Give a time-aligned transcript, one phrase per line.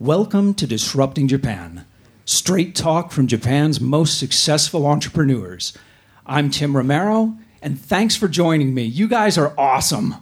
[0.00, 1.84] Welcome to Disrupting Japan,
[2.24, 5.76] straight talk from Japan's most successful entrepreneurs.
[6.24, 8.84] I'm Tim Romero, and thanks for joining me.
[8.84, 10.14] You guys are awesome.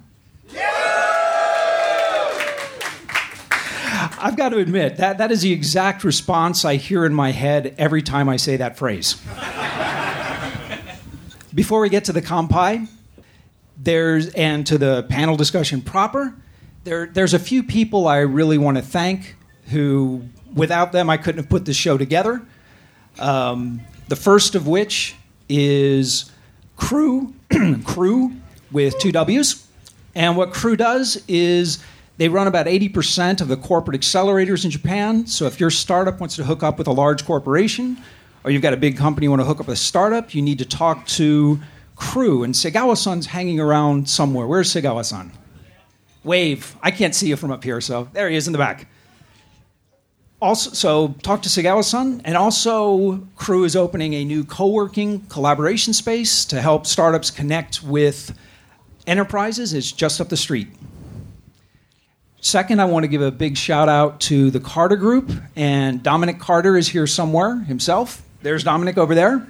[4.21, 7.77] I've got to admit, that, that is the exact response I hear in my head
[7.79, 9.15] every time I say that phrase.
[11.55, 12.89] Before we get to the kampai,
[13.77, 16.35] there's and to the panel discussion proper,
[16.83, 19.37] there, there's a few people I really want to thank
[19.71, 20.23] who,
[20.55, 22.43] without them, I couldn't have put this show together.
[23.19, 25.15] Um, the first of which
[25.49, 26.31] is
[26.79, 28.39] Creww, Creww
[28.71, 29.67] with two W's.
[30.15, 31.79] And what Creww does is
[32.17, 35.27] they run about 80% of the corporate accelerators in Japan.
[35.27, 37.99] So if your startup wants to hook up with a large corporation,
[38.45, 40.43] or you've got a big company you want to hook up with a startup, you
[40.43, 41.61] need to talk to
[41.97, 42.45] Creww.
[42.45, 44.47] And Segawa-san's hanging around somewhere.
[44.47, 45.33] Where's Segawa-san?
[46.25, 46.77] Wave.
[46.83, 48.89] I can't see you from up here, so there he is in the back
[50.41, 56.45] also, so talk to Segawa-san, and also Creww is opening a new co-working collaboration space
[56.47, 58.37] to help startups connect with
[59.07, 59.75] enterprises.
[59.75, 60.69] It's just up the street.
[62.41, 66.39] Second, I want to give a big shout out to the Carter Group, and Dominic
[66.39, 68.23] Carter is here somewhere himself.
[68.43, 69.45] There's Dominic over there.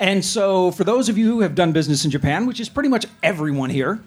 [0.00, 2.88] And so, for those of you who have done business in Japan, which is pretty
[2.88, 4.00] much everyone here,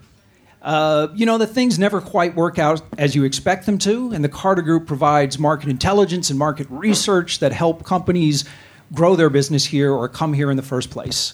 [0.64, 4.24] uh, you know, the things never quite work out as you expect them to, and
[4.24, 8.46] the Carter Group provides market intelligence and market research that help companies
[8.94, 11.34] grow their business here or come here in the first place.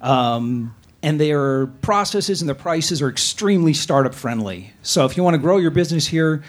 [0.00, 4.72] Um, and their processes and their prices are extremely startup friendly.
[4.82, 6.42] So if you want to grow your business here,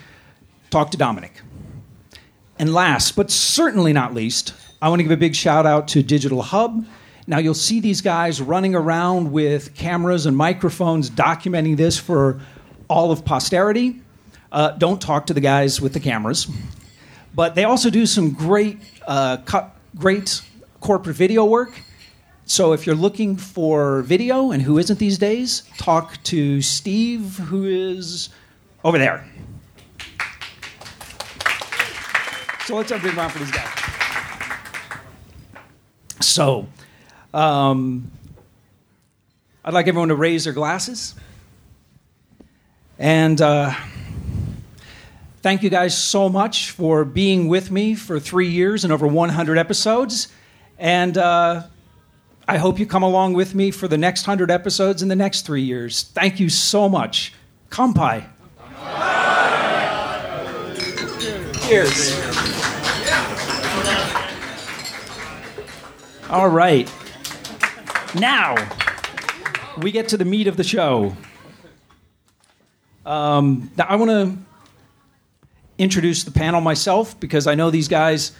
[0.71, 1.41] talk to Dominic.
[2.57, 6.01] And last, but certainly not least, I want to give a big shout out to
[6.01, 6.83] Digital Hub
[7.27, 12.39] now you'll see these guys running around with cameras and microphones documenting this for
[12.89, 14.01] all of posterity.
[14.49, 16.47] Uh, don't talk to the guys with the cameras.
[17.35, 20.41] But they also do some great, uh, cut, great
[20.79, 21.77] corporate video work.
[22.45, 27.65] So if you're looking for video, and who isn't these days, talk to Steve, who
[27.65, 28.29] is
[28.85, 29.27] over there.
[32.65, 33.67] So let's have a big round for these guys.
[36.21, 36.67] So,
[37.33, 38.11] um,
[39.63, 41.13] I'd like everyone to raise their glasses.
[42.99, 43.73] And uh,
[45.41, 49.57] thank you guys so much for being with me for three years and over 100
[49.57, 50.29] episodes.
[50.79, 51.63] And uh,
[52.47, 55.45] I hope you come along with me for the next 100 episodes in the next
[55.45, 56.03] three years.
[56.03, 57.33] Thank you so much.
[57.69, 58.25] Kampai.
[61.67, 62.17] Cheers.
[66.29, 66.89] All right.
[68.19, 68.55] Now,
[69.77, 71.15] we get to the meat of the show.
[73.05, 74.37] Um, now, I want to
[75.77, 78.31] introduce the panel myself because I know these guys.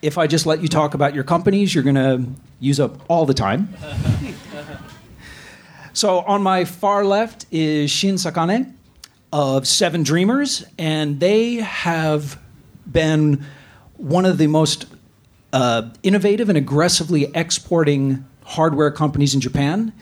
[0.00, 2.24] If I just let you talk about your companies, you're going to
[2.60, 3.68] use up all the time.
[5.92, 8.72] so, on my far left is Shin Sakane
[9.32, 12.40] of Seven Dreamers, and they have
[12.90, 13.44] been
[13.96, 14.86] one of the most
[15.52, 19.92] uh, innovative and aggressively exporting hardware companies in Japan.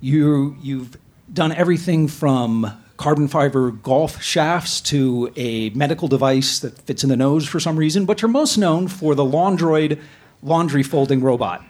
[0.00, 0.96] You, you've
[1.32, 7.16] done everything from carbon fiber golf shafts to a medical device that fits in the
[7.16, 10.00] nose for some reason, but you're most known for the Laundroid
[10.42, 11.64] laundry folding robot,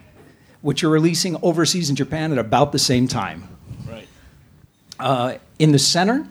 [0.61, 3.47] which you're releasing overseas in Japan at about the same time.
[3.87, 4.07] Right.
[4.99, 6.27] Uh, in the center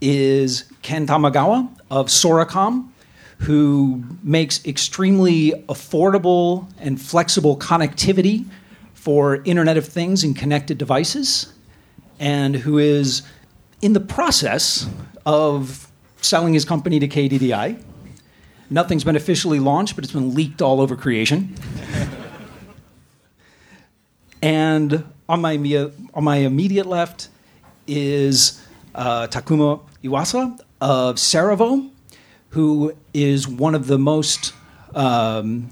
[0.00, 2.88] is Ken Tamagawa of Soracom,
[3.38, 8.46] who makes extremely affordable and flexible connectivity
[9.06, 11.52] for Internet of Things and connected devices,
[12.18, 13.22] and who is
[13.80, 14.84] in the process
[15.24, 17.80] of selling his company to KDDI.
[18.68, 21.54] Nothing's been officially launched, but it's been leaked all over creation.
[24.42, 25.54] and on my,
[26.12, 27.28] on my immediate left
[27.86, 28.60] is
[28.96, 31.88] uh, Takuma Iwasa of Cerevo,
[32.48, 34.52] who is one of the most
[34.96, 35.70] um,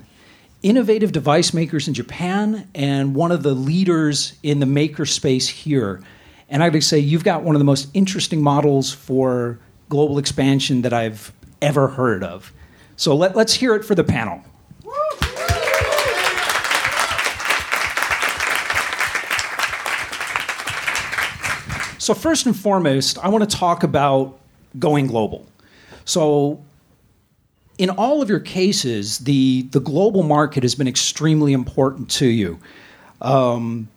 [0.64, 6.02] innovative device makers in Japan and one of the leaders in the maker space here.
[6.49, 9.58] And I would say you've got one of the most interesting models for
[9.90, 12.50] global expansion that I've ever heard of.
[12.96, 14.43] So let, us hear it for the panel.
[21.99, 24.38] So, first and foremost, I want to talk about
[24.78, 25.46] going global.
[26.05, 26.62] So,
[27.79, 32.59] in all of your cases, the, the global market has been extremely important to you.
[33.21, 33.88] Um,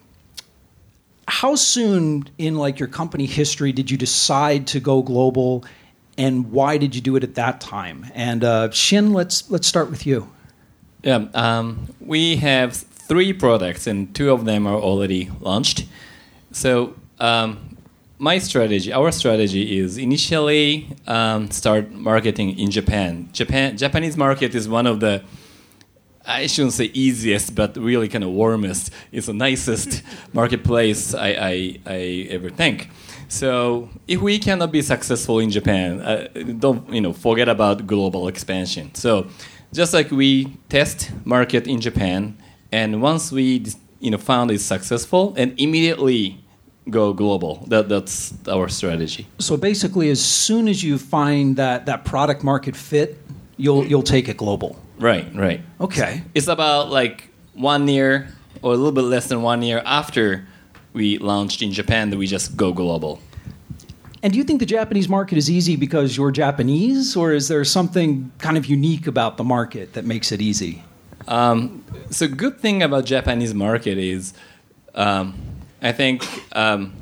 [1.28, 5.66] how soon in like your company history did you decide to go global,
[6.18, 8.06] and why did you do it at that time?
[8.14, 10.30] And uh, Shin, let's let's start with you.
[11.04, 15.86] Yeah, um, we have three products, and two of them are already launched.
[16.52, 17.77] So um,
[18.20, 23.30] my strategy, our strategy is initially um, start marketing in Japan.
[23.32, 25.24] Japan, Japanese market is one of the
[26.30, 28.92] I shouldn't say easiest, but really kind of warmest.
[29.14, 30.04] It's the nicest
[30.34, 32.90] marketplace I, I, I ever think.
[33.30, 36.28] So if we cannot be successful in Japan, uh,
[36.60, 38.94] don't you know forget about global expansion.
[38.94, 39.28] So
[39.74, 42.38] just like we test market in Japan,
[42.74, 43.66] and once we
[44.02, 46.44] you know found it's successful, and immediately
[46.90, 47.66] go global.
[47.68, 49.28] That that's our strategy.
[49.40, 53.18] So basically, as soon as you find that that product market fit,
[53.58, 54.80] you'll you'll take it global.
[55.00, 55.62] Right, right.
[55.80, 56.24] Okay.
[56.34, 58.30] It's about like one year
[58.62, 60.48] or a little bit less than one year after
[60.94, 63.20] we launched in Japan that we just go global.
[64.24, 67.64] And do you think the Japanese market is easy because you're Japanese, or is there
[67.64, 70.84] something kind of unique about the market that makes it easy?
[71.28, 74.34] Um, so, good thing about Japanese market is,
[74.96, 75.36] um,
[75.82, 76.26] I think
[76.56, 76.94] um,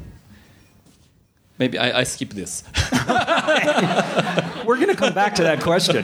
[1.58, 2.64] maybe I, I skip this.
[4.66, 6.04] We're going to come back to that question.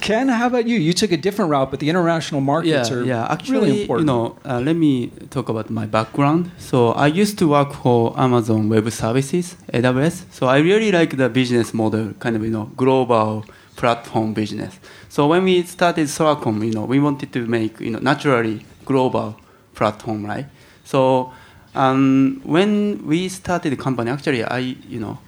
[0.00, 0.78] Ken, how about you?
[0.78, 3.26] You took a different route, but the international markets yeah, are yeah.
[3.30, 4.08] Actually, really important.
[4.08, 6.50] you know, uh, let me talk about my background.
[6.56, 10.24] So I used to work for Amazon Web Services, AWS.
[10.32, 13.44] So I really like the business model, kind of you know, global
[13.76, 14.78] platform business.
[15.10, 19.36] So when we started Soracom, you know, we wanted to make you know naturally global
[19.74, 20.46] platform, right?
[20.84, 21.32] So
[21.74, 24.58] um, when we started the company, actually, I
[24.94, 25.18] you know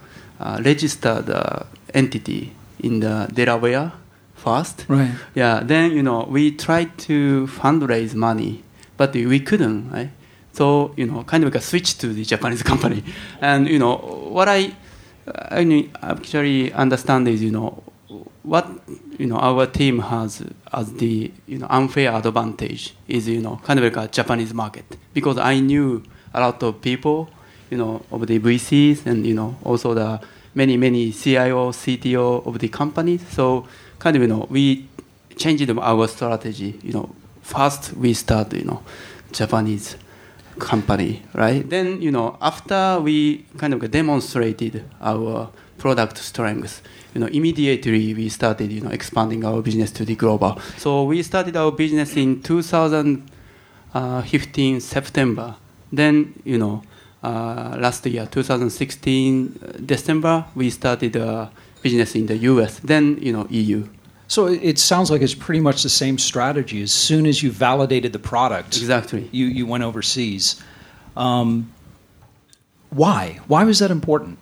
[0.41, 3.93] uh, registered the entity in the Delaware
[4.35, 4.87] first.
[4.89, 5.13] Right.
[5.35, 5.61] Yeah.
[5.63, 8.63] Then you know we tried to fundraise money,
[8.97, 9.91] but we couldn't.
[9.91, 10.11] Right.
[10.53, 13.05] So you know, kind of like a switch to the Japanese company,
[13.41, 13.97] and you know
[14.37, 14.73] what I,
[15.51, 17.83] I mean, actually understand is you know
[18.43, 18.67] what
[19.21, 23.79] you know our team has as the you know unfair advantage is you know kind
[23.79, 24.97] of like a Japanese market.
[25.13, 26.03] Because I knew
[26.33, 27.29] a lot of people
[27.71, 30.21] you know of the VCs and you know also the
[30.55, 33.21] many many CIO CTO of the companies.
[33.29, 33.67] So
[33.99, 34.89] kind of you know we
[35.37, 38.83] changed our strategy you know first we start you know
[39.33, 39.97] Japanese
[40.59, 41.69] company right?
[41.69, 45.51] Then you know after we kind of demonstrated our
[45.81, 46.83] product strengths
[47.15, 51.23] you know immediately we started you know expanding our business to the global so we
[51.23, 55.55] started our business in 2015 september
[55.93, 56.83] then you know
[57.23, 61.49] uh, last year 2016 december we started uh,
[61.83, 63.89] business in the us then you know eu
[64.31, 66.83] so it sounds like it's pretty much the same strategy.
[66.83, 70.63] As soon as you validated the product, exactly, you you went overseas.
[71.17, 71.73] Um,
[72.91, 73.41] why?
[73.49, 74.39] Why was that important?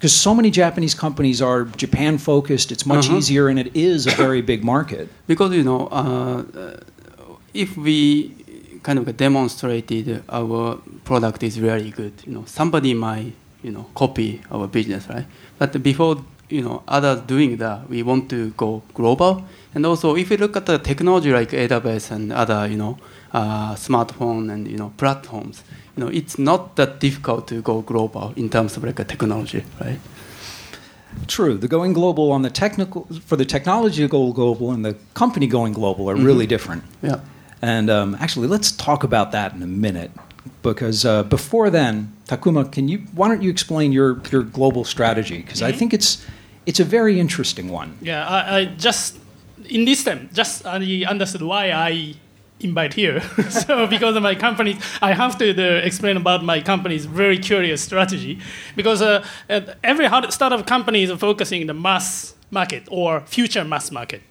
[0.00, 2.72] Because so many Japanese companies are Japan focused.
[2.72, 3.18] It's much Uh-huh.
[3.18, 5.08] easier, and it is a very big market.
[5.26, 6.42] because you know uh,
[7.52, 8.32] if we
[8.82, 13.32] kind of demonstrated our product is really good you know somebody might
[13.62, 15.26] you know copy our business right
[15.58, 16.14] but before
[16.48, 19.44] you know others doing that we want to go global
[19.74, 22.96] and also if you look at the technology like aws and other you know
[23.38, 25.62] uh, smartphone and you know platforms
[26.00, 29.64] you know it's not that difficult to go global in terms of like a technology
[29.80, 30.00] right
[31.26, 31.58] True.
[31.58, 35.46] The going global on the technical for the technology to go global and the company
[35.46, 36.84] going global are really different.
[37.02, 37.20] yeah
[37.62, 40.10] And um, actually, let's talk about that in a minute.
[40.62, 42.98] Because uh, before then, Takuma, can you?
[43.14, 45.38] Why don't you explain your your global strategy?
[45.38, 46.24] Because I think it's
[46.64, 47.98] it's a very interesting one.
[48.00, 49.18] Yeah, I, I just
[49.68, 52.14] in this time just I understood why I
[52.60, 53.20] invite here.
[53.50, 57.82] so because of my company, I have to uh, explain about my company's very curious
[57.82, 58.38] strategy.
[58.76, 64.22] Because uh, uh, every startup company is focusing the mass market or future mass market.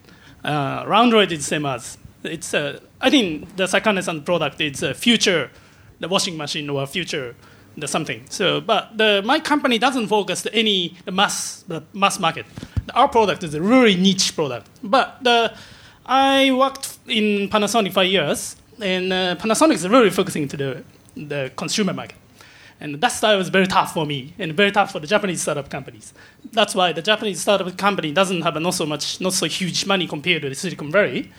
[0.44, 2.54] Uh, Roundroid is same as it's.
[2.54, 5.50] Uh, I think the Sakane-san product is a future,
[6.00, 7.34] the washing machine or future
[7.76, 8.24] the something.
[8.28, 12.46] So, but the, my company doesn't focus any the mass mass market.
[12.94, 14.68] Our product is a really niche product.
[14.82, 15.52] But the
[16.12, 20.82] I worked in Panasonic for years, and uh, Panasonic is really focusing to the
[21.14, 22.16] the consumer market.
[22.80, 25.70] And that style was very tough for me and very tough for the Japanese startup
[25.70, 26.12] companies.
[26.52, 30.08] That's why the Japanese startup company doesn't have not so much, not so huge money
[30.08, 31.30] compared to the Silicon Valley.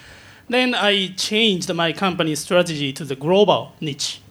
[0.47, 4.21] Then I changed my company strategy to the global niche.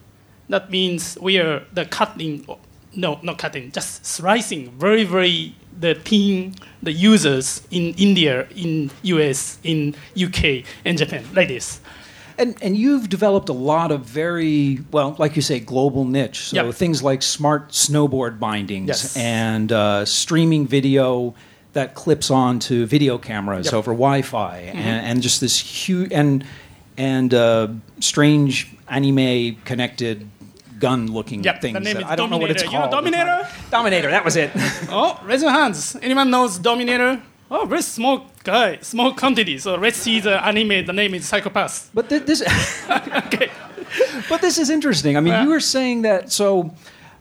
[0.48, 2.46] That means we are the cutting,
[2.94, 9.58] no, not cutting, just slicing very, very the thin the users in India, in US,
[9.64, 11.80] in UK, and Japan, like this.
[12.38, 16.40] And and you've developed a lot of very well, like you say, global niche.
[16.48, 16.74] So Yep.
[16.74, 19.16] things like smart snowboard bindings Yes.
[19.16, 21.34] and uh, streaming video
[21.72, 23.70] that clips onto video cameras Yep.
[23.72, 23.78] Mm-hmm.
[23.78, 26.44] over Wi-Fi, and, and just this huge and
[26.96, 27.68] and uh,
[28.00, 30.26] strange anime connected
[30.80, 31.74] gun-looking Yep, things.
[31.74, 32.72] name that- is I don't know what it's Dominator.
[32.72, 33.04] You know called.
[33.04, 33.48] Dominator?
[33.70, 34.10] Dominator.
[34.10, 34.50] That was it.
[34.90, 35.96] Oh, raise your hands.
[36.02, 37.20] Anyone knows Dominator?
[37.52, 39.58] Oh, very small guy, small quantity.
[39.58, 40.86] So let's see the anime.
[40.86, 41.90] The name is Psycho-Pass.
[41.94, 42.42] But th- this.
[43.26, 43.50] Okay.
[44.28, 45.16] But this is interesting.
[45.16, 45.42] I mean, Yeah.
[45.44, 46.74] you were saying that so.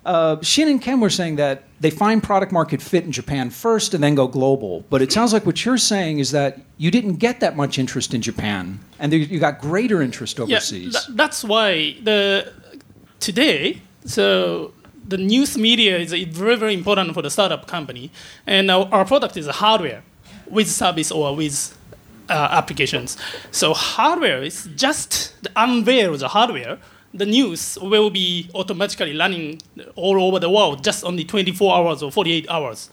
[0.05, 3.93] Uh, Shin and Ken were saying that they find product market fit in Japan first
[3.93, 4.83] and then go global.
[4.89, 8.13] But it sounds like what you're saying is that you didn't get that much interest
[8.13, 10.93] in Japan, and you got greater interest overseas.
[10.93, 12.53] Yeah, tha- that's why the
[13.19, 13.81] today.
[14.05, 14.73] So
[15.07, 18.11] the news media is very very important for the startup company,
[18.45, 20.03] and our, our product is hardware
[20.49, 21.77] with service or with
[22.29, 23.17] uh, applications.
[23.51, 26.77] So hardware is just the unveil the hardware.
[27.13, 29.61] The news will be automatically running
[29.95, 32.89] all over the world, just only 24 hours or 48 hours.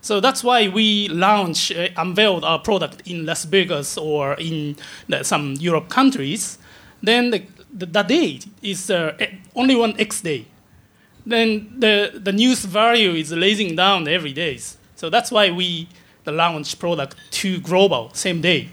[0.00, 4.76] So that's why we launched, uh, unveiled our product in Las Vegas or in
[5.08, 6.56] the, some Europe countries.
[7.02, 9.14] Then the, the, the day is uh,
[9.54, 10.46] only one X day.
[11.26, 14.58] Then the, the news value is raising down every day.
[14.96, 15.88] So that's why we
[16.24, 18.68] the launch product to global same day.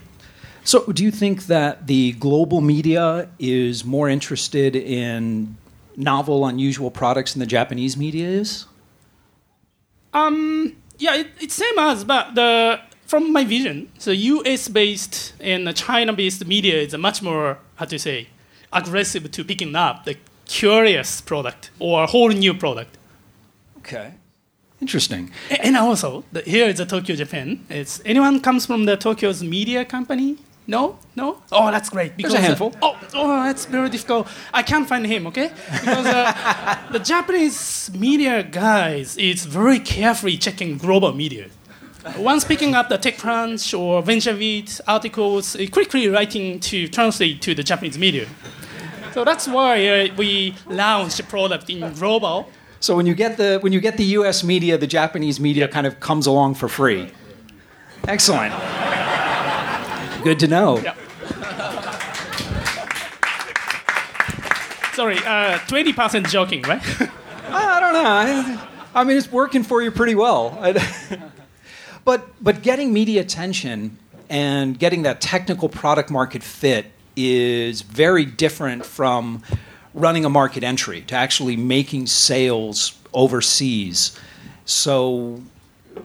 [0.64, 5.56] so, do you think that the global media is more interested in
[5.96, 8.66] novel, unusual products than the Japanese media is?
[10.12, 14.68] Um, yeah, it, it's same as, but the from my vision, so U.S.
[14.68, 18.28] based and China based media is much more how to say
[18.70, 20.14] aggressive to picking up the
[20.48, 22.98] curious product or a whole new product.
[23.78, 24.14] Okay.
[24.80, 25.30] Interesting.
[25.50, 27.64] And also, the, here is the Tokyo, Japan.
[27.68, 30.38] It's anyone comes from the Tokyo's media company?
[30.68, 31.42] No, no.
[31.50, 32.16] Oh, that's great.
[32.16, 32.74] Because There's a handful.
[32.82, 34.28] oh, oh, that's very difficult.
[34.52, 35.26] I can't find him.
[35.28, 41.46] Okay, because uh, the Japanese media guys is very carefully checking global media.
[42.18, 47.62] Once picking up the TechCrunch or VentureBeat articles, uh, quickly writing to translate to the
[47.62, 48.26] Japanese media.
[49.12, 52.48] So that's why uh, we launched the product in global.
[52.80, 54.44] So when you get the when you get the U.S.
[54.44, 57.10] media, the Japanese media kind of comes along for free.
[58.06, 58.54] Excellent.
[60.22, 60.78] Good to know.
[60.78, 60.94] Yeah.
[64.94, 66.82] Sorry, uh, 20% joking, right?
[67.50, 68.04] I don't know.
[68.04, 68.68] I,
[69.00, 70.58] I mean, it's working for you pretty well.
[70.60, 71.20] I-
[72.04, 73.96] but but getting media attention
[74.28, 76.86] and getting that technical product market fit
[77.18, 79.42] is very different from
[79.94, 84.18] running a market entry to actually making sales overseas.
[84.64, 85.40] So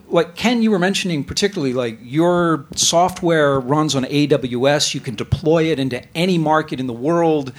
[0.09, 4.93] like Ken, you were mentioning particularly like your software runs on AWS.
[4.93, 7.53] You can deploy it into any market in the world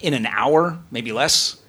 [0.00, 1.60] in an hour, maybe less.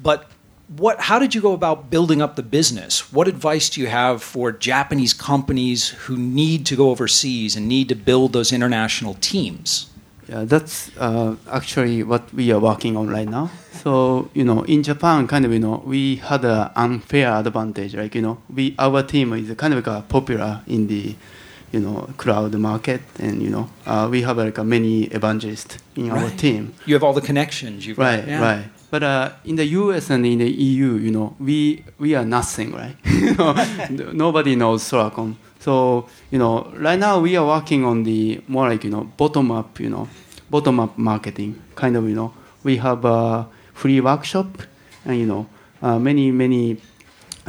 [0.00, 0.30] But
[0.76, 1.00] what?
[1.00, 3.12] How did you go about building up the business?
[3.12, 7.88] What advice do you have for Japanese companies who need to go overseas and need
[7.88, 9.91] to build those international teams?
[10.28, 13.50] Yeah, that's uh, actually what we are working on right now.
[13.82, 17.94] So you know, in Japan, kind of you know, we had an unfair advantage.
[17.96, 21.14] Like you know, we our team is kind of like, popular in the
[21.72, 26.10] you know cloud market, and you know, uh, we have like uh, many evangelists in
[26.10, 26.38] our Right.
[26.38, 26.72] team.
[26.86, 27.84] You have all the connections.
[27.86, 28.40] You've Right, yeah.
[28.40, 28.64] right.
[28.90, 30.10] But uh, in the U.S.
[30.10, 32.94] and in the EU, you know, we we are nothing, right?
[33.04, 33.54] you know,
[34.12, 35.34] nobody knows Soracom.
[35.62, 39.52] So you know, right now we are working on the more like you know bottom
[39.52, 40.08] up, you know,
[40.50, 41.62] bottom up marketing.
[41.76, 44.46] Kind of, you know, we have a free workshop,
[45.04, 45.46] and you know,
[45.80, 46.78] uh, many many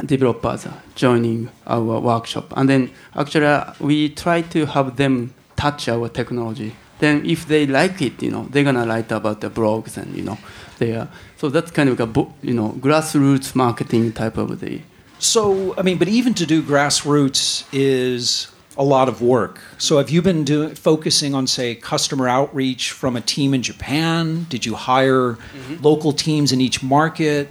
[0.06, 6.08] developers joining our workshop, and then actually uh, we try to have them touch our
[6.08, 6.72] technology.
[7.00, 10.22] Then if they like it, you know, they're gonna write about the blogs and you
[10.22, 10.38] know,
[10.78, 11.08] they are.
[11.36, 14.80] So that's kind of a you know grassroots marketing type of the.
[15.24, 19.58] So, I mean, but even to do grassroots is a lot of work.
[19.78, 24.44] So, have you been doing focusing on, say, customer outreach from a team in Japan?
[24.50, 25.38] Did you hire
[25.80, 27.48] local teams in each market?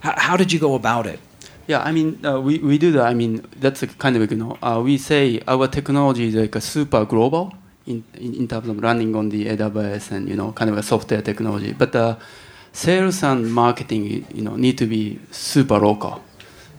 [0.00, 1.18] How, how did you go about it?
[1.66, 3.06] Yeah, I mean, uh, we, we do that.
[3.06, 6.54] I mean, that's a kind of, you know, uh, we say our technology is like
[6.54, 7.54] a super global
[7.86, 10.82] in, in, in terms of running on the AWS and, you know, kind of a
[10.82, 11.72] software technology.
[11.72, 12.16] But uh,
[12.72, 16.20] sales and marketing, you know, need to be super local.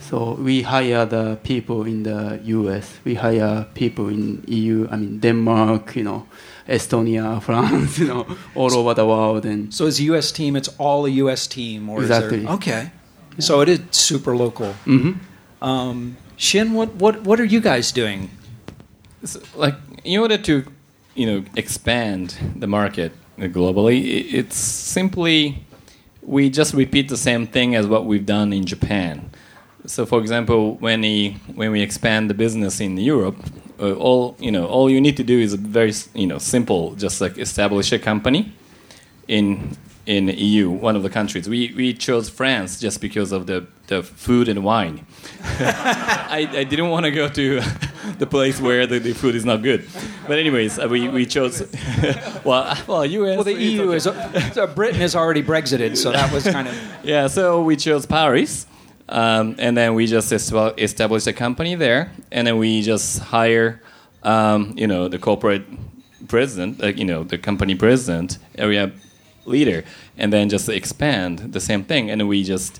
[0.09, 5.19] So we hire the people in the US, we hire people in EU, I mean,
[5.19, 6.25] Denmark, you know,
[6.67, 9.45] Estonia, France, you know, all over the world.
[9.45, 10.31] And So, as a U.S.
[10.31, 11.47] team, it's all a U.S.
[11.47, 12.37] team, or Exactly.
[12.39, 12.91] Is there, okay.
[13.39, 14.73] So it is super local.
[14.85, 15.15] Mhm.
[15.61, 18.29] Um, Shin, what, what what are you guys doing?
[19.23, 20.63] So, like in order to
[21.15, 24.33] you know expand the market globally.
[24.33, 25.65] It's simply
[26.21, 29.29] we just repeat the same thing as what we've done in Japan.
[29.87, 33.37] So, for example, when we when we expand the business in Europe,
[33.79, 37.21] uh, all you know, all you need to do is very you know simple, just
[37.21, 38.53] like establish a company
[39.27, 41.49] in in EU, one of the countries.
[41.49, 45.05] We we chose France just because of the the food and wine.
[45.59, 47.61] I, I didn't want to go to
[48.19, 49.87] the place where the, the food is not good.
[50.27, 51.61] But anyways, uh, we, we chose.
[52.43, 53.35] well, well, US.
[53.35, 53.97] Well, the EU okay.
[53.97, 58.05] is uh, Britain has already Brexited, so that was kind of Yeah, so we chose
[58.05, 58.65] Paris,
[59.09, 63.81] um, and then we just es- established a company there, and then we just hire,
[64.23, 65.63] um, you know, the corporate
[66.27, 68.91] president, like you know, the company president, area
[69.45, 69.83] leader,
[70.17, 72.79] and then just expand the same thing, and we just,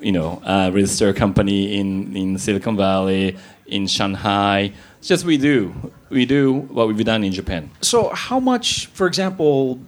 [0.00, 4.72] you know, uh, register a company in in Silicon Valley, in Shanghai.
[4.98, 5.74] It's just we do,
[6.10, 7.70] we do what we've done in Japan.
[7.80, 9.80] So, how much, for example,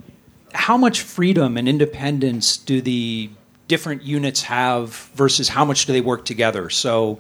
[0.54, 3.30] how much freedom and independence do the
[3.68, 6.70] different units have versus how much do they work together?
[6.70, 7.18] So,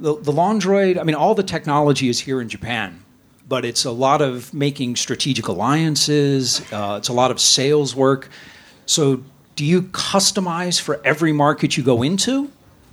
[0.00, 3.02] the, the Laundroid, I mean, all the technology is here in Japan,
[3.48, 8.28] but it's a lot of making strategic alliances, uh, it's a lot of sales work.
[8.86, 9.22] So,
[9.56, 12.50] do you customize for every market you go into?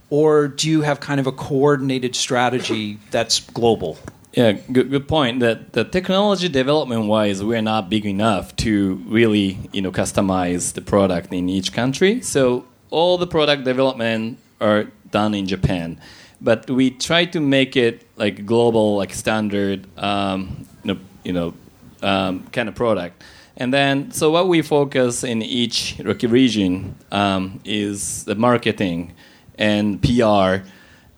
[0.10, 3.98] Or do you have kind of a coordinated strategy that's global?
[4.34, 5.40] Yeah, good, good point.
[5.40, 10.82] That the technology development wise, we're not big enough to really, you know, customize the
[10.82, 12.22] product in each country.
[12.22, 12.66] So
[12.96, 16.00] all the product development are done in Japan,
[16.40, 21.54] but we try to make it like global, like standard, um, you know, you know
[22.02, 23.22] um, kind of product.
[23.58, 29.14] And then, so what we focus in each region um, is the marketing
[29.58, 30.68] and PR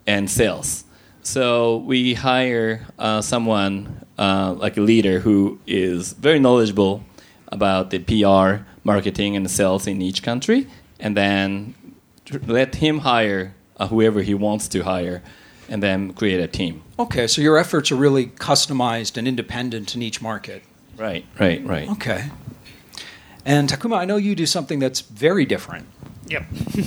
[0.06, 0.84] and sales.
[1.22, 7.04] So we hire uh, someone uh, like a leader who is very knowledgeable
[7.48, 10.66] about the PR, marketing, and sales in each country,
[11.00, 11.74] and then
[12.24, 15.22] tr- let him hire uh, whoever he wants to hire,
[15.68, 16.82] and then create a team.
[16.98, 20.62] Okay, so your efforts are really customized and independent in each market.
[20.96, 21.88] Right, right, right.
[21.90, 22.30] Okay.
[23.44, 25.86] And Takuma, I know you do something that's very different.
[26.26, 26.44] Yep.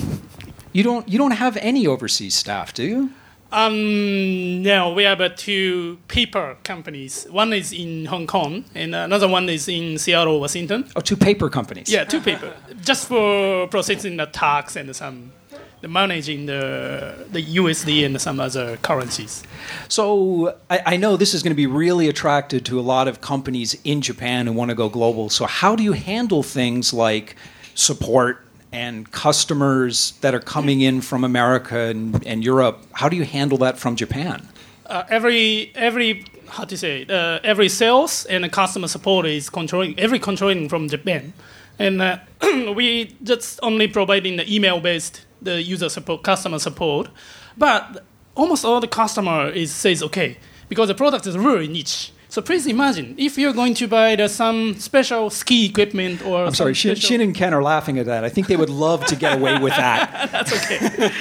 [0.74, 3.12] You don't you don't have any overseas staff, do you?
[3.52, 7.28] Um, no, we have uh, two paper companies.
[7.30, 10.90] One is in Hong Kong, and another one is in Seattle, Washington.
[10.96, 11.92] Oh, two paper companies.
[11.92, 15.34] Yeah, two paper, just for processing the tax and some,
[15.82, 19.44] the managing the the USD and some other currencies.
[19.90, 23.20] So I, I know this is going to be really attractive to a lot of
[23.20, 25.30] companies in Japan who want to go global.
[25.30, 27.36] So how do you handle things like
[27.76, 32.86] support and customers that are coming in from America and, and Europe?
[32.94, 34.48] How do you handle that from Japan?
[34.86, 40.20] Uh, every every how to say uh, every sales and customer support is controlling every
[40.20, 41.34] controlling from Japan,
[41.80, 42.18] and uh,
[42.76, 47.10] we just only providing the email based the user support customer support,
[47.58, 48.04] but
[48.36, 50.38] almost all the customer is says okay
[50.70, 52.12] because the product is really niche.
[52.32, 56.56] So please imagine if you're going to buy the, some special ski equipment or I'm
[56.56, 58.24] sorry, Shin, Shin and Ken are laughing at that.
[58.24, 60.30] I think they would love to get away with that.
[60.32, 61.12] That's okay.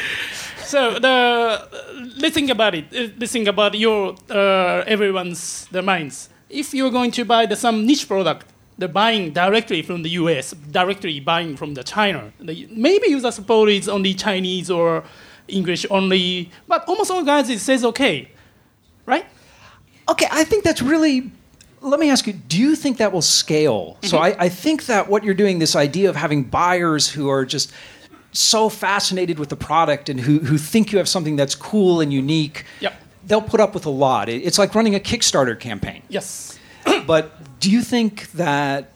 [0.59, 1.67] so the
[2.17, 2.85] let's think about it.
[2.95, 6.29] Uh, Let's think about your uh, everyone's their minds.
[6.49, 8.47] If you're going to buy the, some niche product,
[8.79, 13.69] the buying directly from the U.S., directly buying from the China, the, maybe user support
[13.69, 15.03] is only Chinese or
[15.49, 18.31] English only, but almost all guys it says okay,
[19.07, 19.27] right?
[20.11, 21.31] Okay, I think that's really.
[21.83, 23.97] Let me ask you: Do you think that will scale?
[24.03, 24.41] So Mm-hmm.
[24.41, 27.73] I, I think that what you're doing, this idea of having buyers who are just
[28.33, 32.13] so fascinated with the product and who, who think you have something that's cool and
[32.13, 32.95] unique, Yep.
[33.27, 34.29] they'll put up with a lot.
[34.29, 36.03] It's like running a Kickstarter campaign.
[36.09, 36.57] Yes.
[37.07, 38.93] but do you think that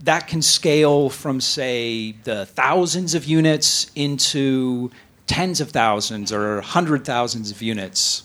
[0.00, 4.90] that can scale from, say, the thousands of units into
[5.28, 8.24] tens of thousands or hundred thousands of units?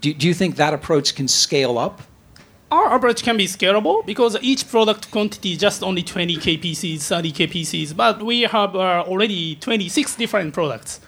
[0.00, 2.02] Do, do you think that approach can scale up?
[2.70, 7.50] Our approach can be scalable because each product quantity is just only 20k pieces, 30k
[7.50, 11.00] pieces, but we have uh, already 26 different products.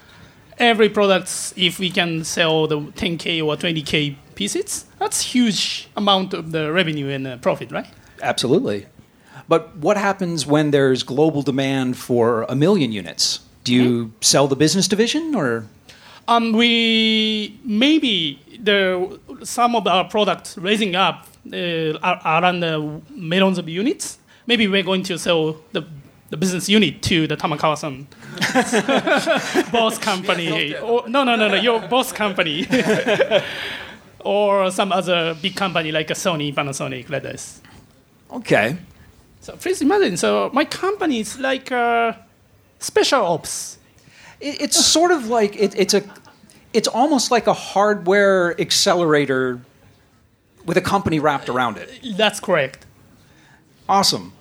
[0.59, 6.51] Every product, if we can sell the 10k or 20k pieces, that's huge amount of
[6.51, 7.87] the revenue and uh, profit, right?
[8.21, 8.87] Absolutely.
[9.49, 13.41] But what happens when there's global demand for a million units?
[13.65, 15.67] Do you sell the business division or?
[16.29, 23.59] Um, we maybe the some of our products raising up uh, are around the millions
[23.59, 24.19] of units.
[24.47, 25.85] Maybe we're going to sell the
[26.31, 28.07] the business unit to the Tamagawa-san
[29.71, 30.75] boss company.
[30.79, 32.67] or, no, no, no, no, your boss company.
[34.25, 37.61] or some other big company like a Sony, Panasonic, like this.
[38.31, 38.79] Okay.
[39.41, 40.17] So please imagine.
[40.17, 42.15] So my company is like uh,
[42.79, 43.79] special ops.
[44.43, 46.03] It, it's sort of like it, it's a,
[46.73, 49.61] it's almost like a hardware accelerator
[50.67, 51.89] with a company wrapped around it.
[52.17, 52.85] That's correct.
[53.89, 54.33] Awesome.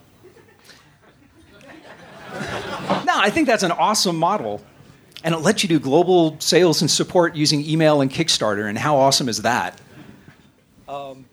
[2.34, 4.62] no, I think that's an awesome model.
[5.24, 8.68] And it lets you do global sales and support using email and Kickstarter.
[8.68, 9.80] And how awesome is that?
[10.88, 11.26] Can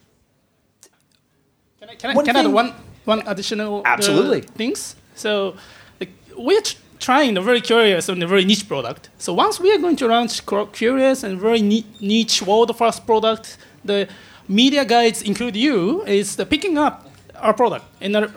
[1.88, 2.74] I, can I, One can I add thing- one,
[3.06, 4.42] one additional uh, Absolutely.
[4.42, 4.94] things?
[5.14, 5.56] So
[6.00, 9.08] like, we're tr- trying a very curious and a very niche product.
[9.18, 14.08] So once we are going to launch curious and very niche world first product, the
[14.48, 17.84] media guides, include you, is picking up our product.
[18.00, 18.30] And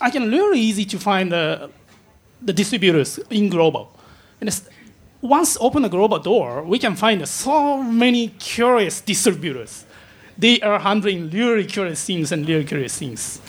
[0.00, 1.70] I, can really easy to find the,
[2.40, 3.96] the distributors in global.
[4.40, 4.50] And
[5.20, 9.84] once open the global door, we can find so many curious distributors.
[10.36, 13.40] They are handling really curious things and really curious things.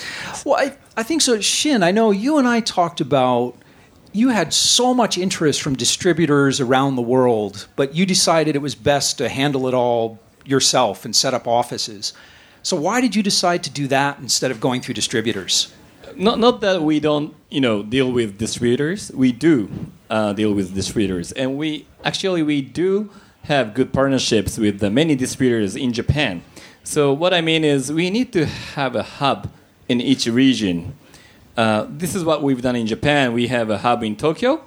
[0.45, 1.39] Well, I, I think so.
[1.39, 3.56] Shin, I know you and I talked about
[4.13, 8.76] you had so much interest from distributors around the world, but you decided it was
[8.76, 12.13] best to handle it all yourself and set up offices.
[12.62, 15.73] So why did you decide to do that instead of going through distributors?
[16.15, 19.12] Not, not that we don't, you know, deal with distributors.
[19.12, 19.69] We do
[20.10, 23.10] uh, deal with distributors, and we actually we do
[23.43, 26.43] have good partnerships with the many distributors in Japan.
[26.84, 29.49] So what I mean is we need to have a hub
[29.89, 30.95] in each region.
[31.55, 33.33] Uh, this is what we've done in Japan.
[33.33, 34.61] We have a hub in Tokyo,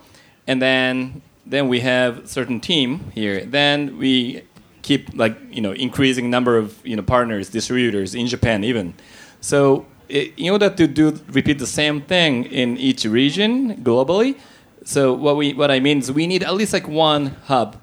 [0.46, 3.44] and then then we have certain team here.
[3.44, 4.42] Then we
[4.82, 8.94] keep like you know increasing number of you know partners, distributors in Japan even.
[9.40, 14.36] So in order to do repeat the same thing in each region globally,
[14.84, 17.76] so what we what I mean is we need at least like one hub,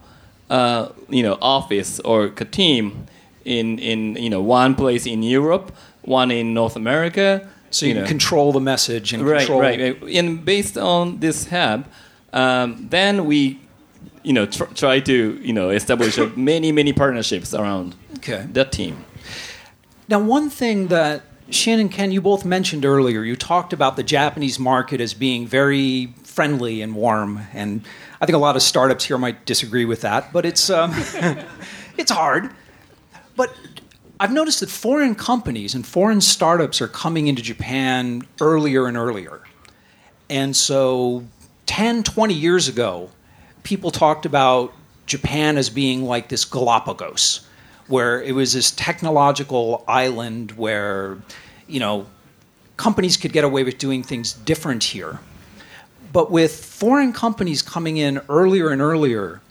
[0.50, 3.08] uh, you know, office or team
[3.44, 7.50] in in you know one place in Europe, one in North America.
[7.74, 8.06] So you, know.
[8.06, 9.62] control the message and Right, control.
[9.62, 10.16] right, right.
[10.16, 11.86] And based on this hub,
[12.32, 13.60] um, then we,
[14.24, 18.46] you know, tr- try to you know establish a many many partnerships around Okay.
[18.54, 19.04] that team.
[20.08, 24.04] Now, one thing that Shin and Ken, you both mentioned earlier, you talked about the
[24.04, 27.82] Japanese market as being very friendly and warm, and
[28.22, 30.92] I think a lot of startups here might disagree with that, but it's um,
[31.98, 32.50] it's hard.
[33.36, 33.50] But
[34.20, 39.42] I've noticed that foreign companies and foreign startups are coming into Japan earlier and earlier.
[40.30, 41.24] And so
[41.66, 43.10] 10, 20 years ago,
[43.64, 44.74] people talked about
[45.06, 47.46] Japan as being like this Galapagos,
[47.88, 51.18] where it was this technological island where,
[51.68, 52.06] you know,
[52.78, 55.20] companies could get away with doing things different here.
[56.12, 59.42] But with foreign companies coming in earlier and earlier,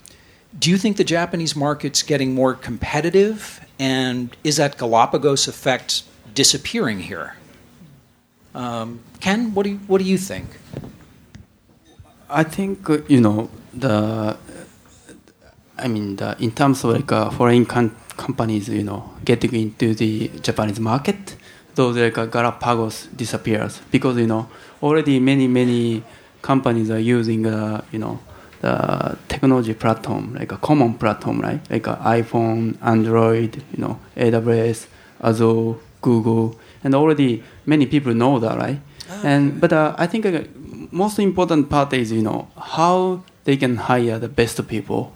[0.57, 3.65] do you think the Japanese market's getting more competitive?
[3.79, 7.35] And is that Galapagos effect disappearing here?
[8.53, 10.47] Um, Ken, what do you, what do you think?
[12.29, 14.37] I think uh, you know the.
[15.75, 19.95] I mean, the, in terms of like uh, foreign com- companies, you know, getting into
[19.95, 21.35] the Japanese market,
[21.75, 24.49] those like uh, Galapagos disappears because you know
[24.81, 26.03] already many many
[26.41, 28.19] companies are using uh, you know
[28.63, 31.59] the technology platform like a common platform, right?
[31.69, 34.87] Like uh, iPhone, Android, you know, AWS,
[35.21, 38.79] Azure, Google, and already many people know that, right?
[39.23, 40.43] And but uh, I think uh,
[40.91, 45.11] most important part is you know how they can hire the best people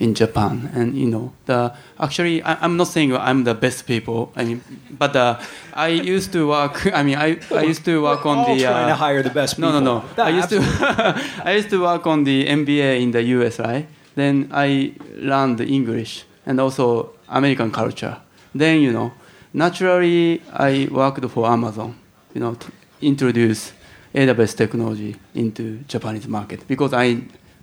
[0.00, 4.32] in Japan, and you know the actually I, I'm not saying I'm the best people.
[4.34, 4.60] I mean,
[4.98, 5.38] but uh,
[5.74, 6.86] I used to work.
[6.98, 8.62] I mean, I, I used to work We're on all the.
[8.62, 9.80] trying to Uh, hire the best no, people.
[9.80, 10.24] no, no.
[10.24, 10.58] I used to
[11.48, 13.86] I used to work on the MBA in the US, right?
[14.16, 14.92] Then I
[15.30, 18.16] learned English and also American culture.
[18.54, 19.12] Then you know,
[19.52, 21.94] naturally I worked for Amazon.
[22.34, 22.68] You know, to
[23.02, 23.72] introduce
[24.14, 27.06] AWS technology into Japanese market because I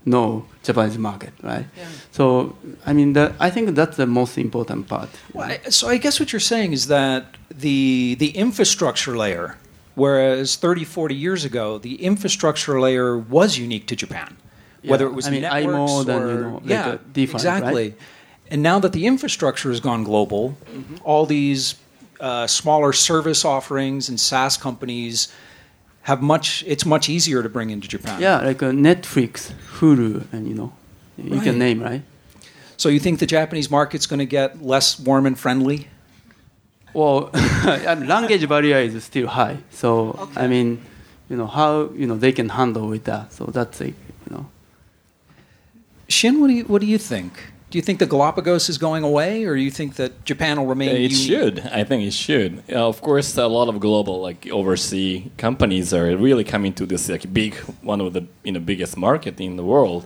[0.07, 1.65] know Japanese market, right?
[2.11, 5.09] So I mean, the, I think that's the most important part.
[5.33, 7.23] Well, I- so I guess what you're saying is that
[7.63, 9.57] the the infrastructure layer,
[9.95, 14.37] whereas 30, 40 years ago, the infrastructure layer was unique to Japan,
[14.83, 17.83] whether it was I mean, networks than, or you know, like yeah, DeFi, exactly.
[17.89, 17.97] right?
[18.49, 20.57] And now that the infrastructure has gone global,
[21.03, 21.75] all these
[22.19, 25.27] uh, smaller service offerings and SaaS companies
[26.07, 26.63] have much.
[26.65, 28.21] It's much easier to bring into Japan.
[28.21, 30.71] Yeah, like uh, Netflix, Hulu, and you know,
[31.17, 31.43] you Right.
[31.43, 32.01] can name right.
[32.77, 35.87] So you think the Japanese market's going to get less warm and friendly?
[36.93, 37.29] Well,
[38.15, 39.57] language barrier is still high.
[39.71, 40.69] So I mean,
[41.29, 43.33] you know how you know they can handle with that.
[43.33, 44.45] So that's like you know.
[46.07, 47.33] Shin, what do you what do you think?
[47.69, 50.67] Do you think the Galapagos is going away, or do you think that Japan will
[50.67, 50.89] remain?
[50.95, 51.27] It unique?
[51.27, 51.59] should.
[51.67, 52.63] I think it should.
[52.71, 57.09] Uh, of course, a lot of global, like overseas companies, are really coming to this
[57.09, 60.05] like big, one of the you know biggest market in the world.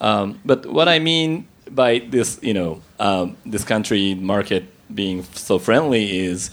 [0.00, 5.58] Um, but what I mean by this, you know, um, this country market being so
[5.58, 6.50] friendly is,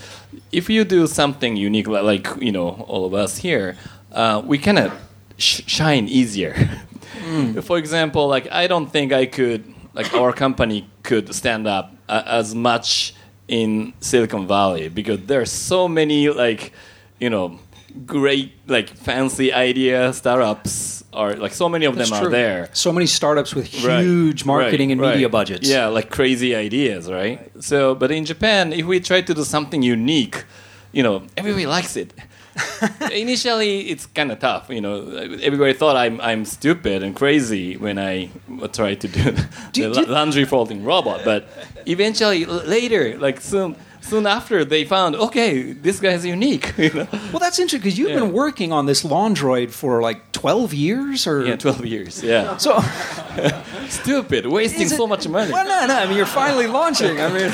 [0.52, 3.76] if you do something unique, li- like you know, all of us here,
[4.14, 4.94] uh, we kind of
[5.38, 6.56] sh- shine easier.
[7.62, 9.64] For example, like I don't think I could,
[10.00, 13.14] like our company could stand up uh, as much
[13.50, 16.72] in Silicon Valley because there's so many like,
[17.20, 17.60] you know,
[18.06, 22.28] great like fancy idea startups are like so many of That's them true.
[22.28, 22.70] are there.
[22.72, 25.68] So many startups with Right, huge marketing right, and media budgets.
[25.68, 27.52] Yeah, like crazy ideas, right?
[27.60, 30.46] So, but in Japan, if we try to do something unique,
[30.94, 32.14] you know, everybody likes it.
[33.12, 34.70] Initially, it's kind of tough.
[34.70, 35.08] You know,
[35.42, 38.30] everybody thought I'm I'm stupid and crazy when I
[38.74, 41.22] tried to do the Do- la- do- laundry folding robot.
[41.26, 41.48] But
[41.86, 46.74] eventually, later, like soon soon after, they found okay, this guy's unique.
[46.78, 47.08] You know?
[47.32, 48.20] Well, that's interesting because you've Yeah.
[48.20, 52.24] been working on this Laundroid for like 12 years, or Yeah, twelve years.
[52.24, 52.82] Yeah, so.
[53.90, 55.52] stupid, wasting it- so much money.
[55.52, 56.00] Well, no, no.
[56.00, 57.20] I mean, you're finally launching.
[57.22, 57.52] I mean,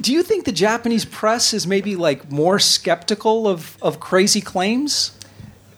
[0.00, 5.12] do, you think the Japanese press is maybe like more skeptical of, of crazy claims?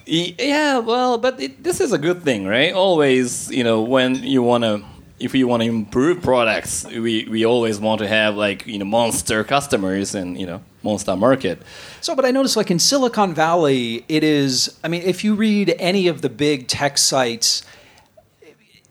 [0.06, 2.72] Yeah, well, but it, this is a good thing, right?
[2.72, 4.83] Always, you know, when you want to,
[5.20, 8.87] if you want to improve products, we, we always want to have like you know
[8.87, 11.62] monster customers and you know monster market.
[12.00, 15.74] So, but I noticed like in Silicon Valley, it is, I mean, if you read
[15.78, 17.62] any of the big tech sites,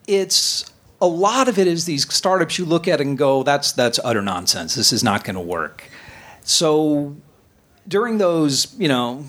[0.08, 0.69] it's
[1.02, 4.22] a lot of it is these startups you look at and go, that's, that's utter
[4.22, 4.76] nonsense.
[4.76, 5.84] This is not going to work.
[6.44, 7.16] So
[7.88, 9.26] during those, you know,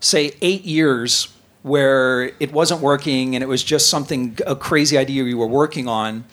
[0.00, 5.24] say eight years where it wasn't working and it was just something, a crazy idea
[5.24, 6.24] you were working on,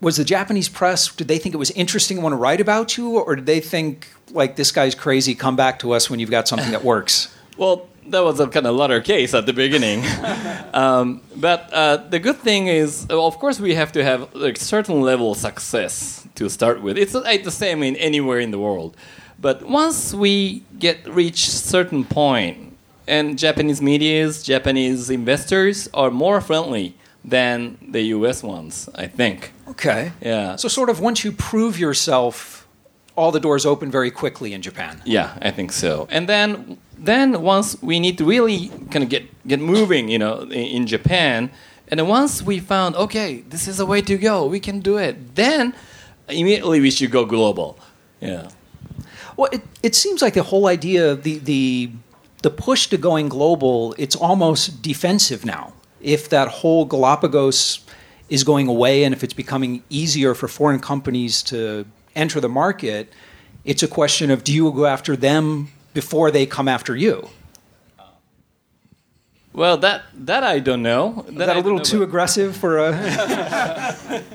[0.00, 2.96] was the Japanese press, did they think it was interesting and want to write about
[2.98, 3.18] you?
[3.18, 6.46] Or did they think, like, this guy's crazy, come back to us when you've got
[6.46, 7.34] something that works?
[7.56, 10.04] Well, that was a kind of latter case at the beginning.
[10.74, 15.00] um, but uh, the good thing is, of course, we have to have like certain
[15.00, 16.98] level of success to start with.
[16.98, 18.96] It's like the same in anywhere in the world.
[19.40, 22.64] But once we get reach certain point,
[23.06, 28.42] and Japanese medias, Japanese investors are more friendly than the U.S.
[28.42, 29.52] ones, I think.
[29.68, 30.12] Okay.
[30.20, 30.56] Yeah.
[30.56, 32.63] So, sort of, once you prove yourself,
[33.16, 35.00] all the doors open very quickly in Japan.
[35.04, 36.06] Yeah, I think so.
[36.10, 40.40] And then then once we need to really kind of get get moving, you know,
[40.40, 41.50] in, in Japan,
[41.88, 44.98] and then once we found okay, this is a way to go, we can do
[44.98, 45.34] it.
[45.34, 45.74] Then
[46.28, 47.78] immediately we should go global.
[48.20, 48.48] Yeah.
[49.36, 51.90] Well, it, it seems like the whole idea, of the, the,
[52.42, 55.72] the push to going global, it's almost defensive now.
[56.00, 57.80] If that whole Galapagos
[58.28, 63.12] is going away and if it's becoming easier for foreign companies to enter the market,
[63.64, 67.28] it's a question of do you go after them before they come after you?
[69.52, 71.24] Well, that that I don't know.
[71.28, 74.22] Is that a little too aggressive for a.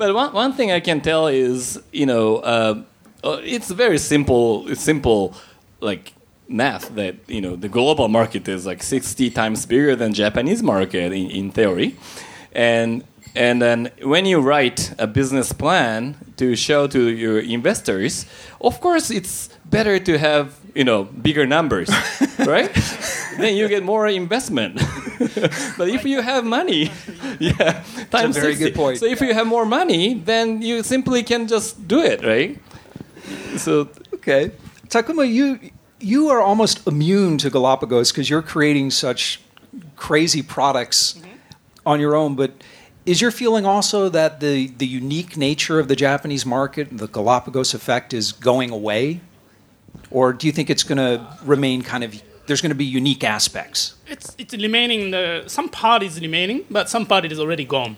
[0.00, 2.82] But one, one thing I can tell is, you know, uh,
[3.22, 4.66] uh, it's very simple.
[4.70, 5.34] It's simple,
[5.80, 6.14] like
[6.48, 11.12] math that you know the global market is like 60 times bigger than Japanese market
[11.12, 11.96] in, in theory,
[12.52, 18.26] and and then when you write a business plan to show to your investors,
[18.60, 21.88] of course it's better to have you know bigger numbers,
[22.38, 22.72] right?
[23.38, 24.76] then you get more investment.
[25.78, 26.90] but if you have money,
[27.38, 28.64] yeah, times very 60.
[28.64, 28.98] good point.
[28.98, 32.58] So if you have more money, then you simply can just do it, right?
[33.56, 33.88] So
[34.20, 34.52] Okay.
[34.88, 35.58] Takuma, you
[35.98, 39.40] you are almost immune to Galapagos because you're creating such
[39.96, 41.28] crazy products mm-hmm.
[41.86, 42.36] on your own.
[42.36, 42.52] But
[43.06, 47.74] is your feeling also that the, the unique nature of the Japanese market, the Galapagos
[47.74, 49.20] effect, is going away?
[50.10, 53.24] Or do you think it's going to remain kind of, there's going to be unique
[53.24, 53.94] aspects?
[54.06, 55.12] It's it's remaining.
[55.12, 57.96] The some part is remaining, but some part is already gone.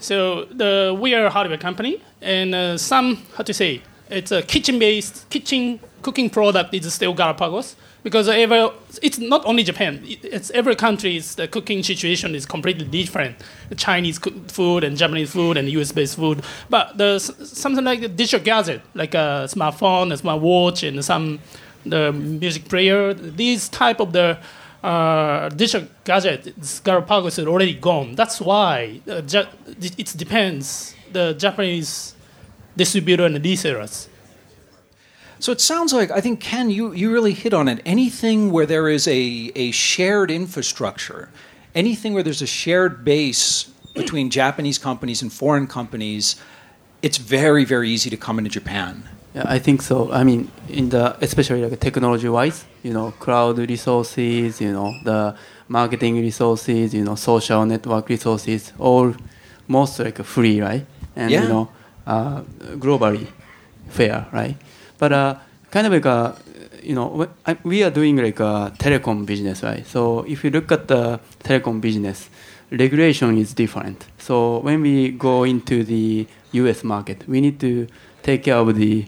[0.00, 4.42] So the we are a hardware company, and uh, some how to say it's a
[4.42, 8.70] kitchen-based kitchen cooking product is still Galapagos because ever
[9.02, 10.04] it's not only Japan.
[10.06, 13.36] It's every country's the cooking situation is completely different.
[13.70, 18.44] The Chinese food and Japanese food and US-based food, but the something like a digital
[18.44, 21.40] gadget like a smartphone, a smartwatch, and some
[21.84, 23.14] the music player.
[23.14, 24.38] These type of the
[24.82, 28.14] uh, digital gadget, Galapagos is already gone.
[28.14, 29.22] That's why uh,
[29.66, 32.14] it depends the Japanese
[32.76, 34.08] distributor and resellers.
[35.40, 37.80] So it sounds like I think Ken, you, you really hit on it.
[37.84, 41.28] Anything where there is a, a shared infrastructure,
[41.74, 46.36] anything where there's a shared base between Japanese companies and foreign companies,
[47.02, 49.08] it's very, very easy to come into Japan.
[49.34, 50.12] Yeah, I think so.
[50.12, 55.34] I mean, in the especially like technology-wise, you know, cloud resources, you know, the
[55.68, 59.14] marketing resources, you know, social network resources, all
[59.66, 60.86] most like free, right?
[61.16, 61.42] And Yeah.
[61.42, 61.68] you know,
[62.06, 62.42] uh,
[62.76, 63.26] globally
[63.88, 64.56] fair, right?
[64.98, 65.34] But uh,
[65.70, 66.36] kind of like a,
[66.82, 67.28] you know,
[67.64, 69.86] we are doing like a telecom business, right?
[69.86, 72.28] So if you look at the telecom business,
[72.70, 74.06] regulation is different.
[74.18, 76.84] So when we go into the U.S.
[76.84, 77.86] market, we need to
[78.22, 79.06] take care of the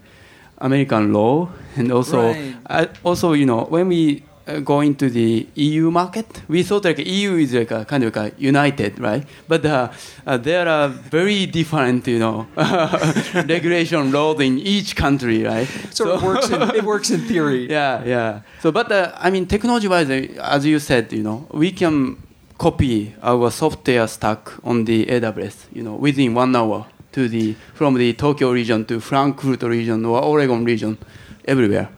[0.59, 2.55] American law and also Right.
[2.71, 4.23] uh, also you know when we
[4.65, 8.33] go into the EU market, we thought like EU is like a kind of like
[8.33, 9.27] a united, right?
[9.49, 9.89] But uh,
[10.27, 12.47] uh, there are very different, you know,
[13.35, 15.67] regulation laws in each country, right?
[15.91, 16.49] So, it works.
[16.51, 17.67] In, it works in theory.
[17.77, 18.41] Yeah, yeah.
[18.63, 22.17] So, but uh, I mean, technology-wise, uh, as you said, you know, we can
[22.59, 27.95] copy our software stack on the AWS, you know, within one hour to the from
[27.95, 30.97] the Tokyo region to Frankfurt region or Oregon region,
[31.45, 31.89] everywhere.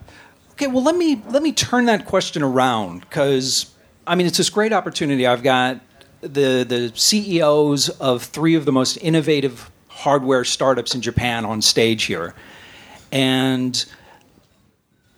[0.58, 3.72] Okay, well let me let me turn that question around because
[4.08, 5.24] I mean it's this great opportunity.
[5.24, 5.80] I've got
[6.20, 12.06] the the CEOs of three of the most innovative hardware startups in Japan on stage
[12.06, 12.34] here,
[13.12, 13.86] and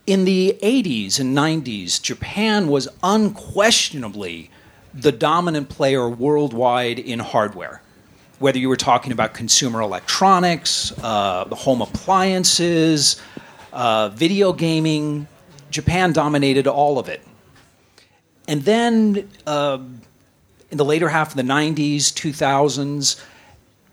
[0.07, 4.51] in the 80s and 90s, Japan was unquestionably
[4.93, 7.81] the dominant player worldwide in hardware.
[8.41, 13.19] Whether you were talking about consumer electronics, uh, the home appliances,
[13.73, 15.27] uh, video gaming,
[15.71, 17.23] Japan dominated all of it.
[18.49, 19.79] And then uh,
[20.71, 23.23] in the later half of the 90s, 2000s,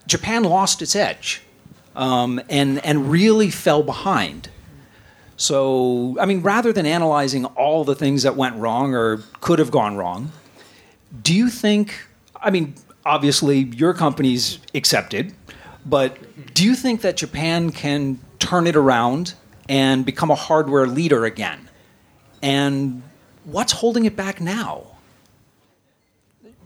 [0.07, 1.41] Japan lost its edge
[1.95, 4.49] um, and, and really fell behind.
[5.35, 9.69] So, I mean, rather than analyzing all the things that went wrong or could have
[9.69, 10.31] gone wrong,
[11.21, 12.73] do you think, I mean,
[13.05, 15.33] obviously your company's accepted,
[15.85, 16.17] but
[16.53, 19.35] do you think that Japan can turn it around
[19.69, 21.66] and become a hardware leader again?
[22.41, 23.03] And
[23.45, 24.83] what's holding it back now?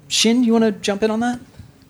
[0.07, 1.39] Shin, you want to jump in on that?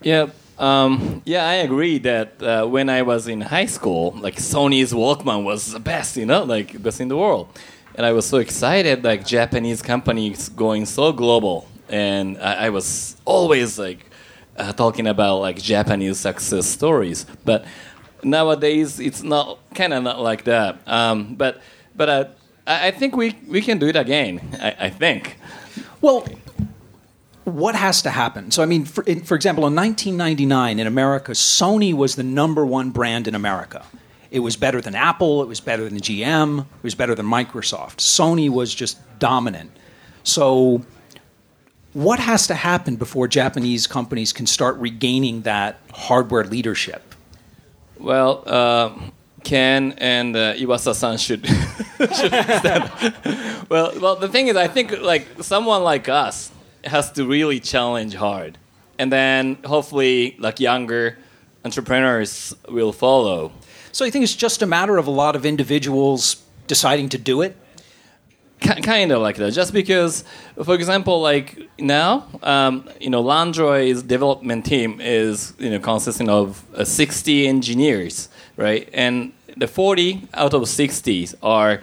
[0.02, 0.28] Yeah,
[0.62, 5.44] um, yeah, I agree that uh, when I was in high school, like Sony's Walkman
[5.44, 7.48] was the best, you know, like best in the world,
[7.96, 13.18] and I was so excited, like Japanese companies going so global, and I, I was
[13.26, 14.06] always like
[14.56, 17.66] uh, talking about like Japanese success stories, but
[18.24, 20.80] nowadays it's not kind of not like that.
[20.88, 21.60] Um, but
[21.96, 22.26] but uh,
[22.72, 24.58] I, I think we we can do it again.
[24.62, 25.38] I, I think.
[26.00, 26.26] Well,
[27.44, 28.52] what has to happen?
[28.52, 32.66] So, I mean, for, in, for example, in 1999 in America, Sony was the number
[32.66, 33.84] one brand in America.
[34.30, 37.98] It was better than Apple, it was better than GM, it was better than Microsoft.
[37.98, 39.72] Sony was just dominant.
[40.24, 40.84] So,
[41.94, 47.16] what has to happen before Japanese companies can start regaining that hardware leadership?
[48.00, 48.94] Well, uh,
[49.44, 51.46] Ken and uh, Iwasa-san should
[52.16, 52.32] should.
[53.70, 56.52] Well, well, the thing is, I think like someone like us
[56.84, 58.58] has to really challenge hard,
[59.00, 61.18] and then hopefully, like younger
[61.64, 63.52] entrepreneurs will follow.
[63.92, 67.42] So, you think it's just a matter of a lot of individuals deciding to do
[67.42, 67.56] it?
[68.62, 69.52] Ki- kind of like that.
[69.54, 70.24] Just because,
[70.64, 76.64] for example, like now, um, you know, Laundroid's development team is you know consisting of
[76.76, 78.30] uh, 60 engineers,
[78.62, 78.88] right?
[78.94, 81.82] And the 40 out of 60s are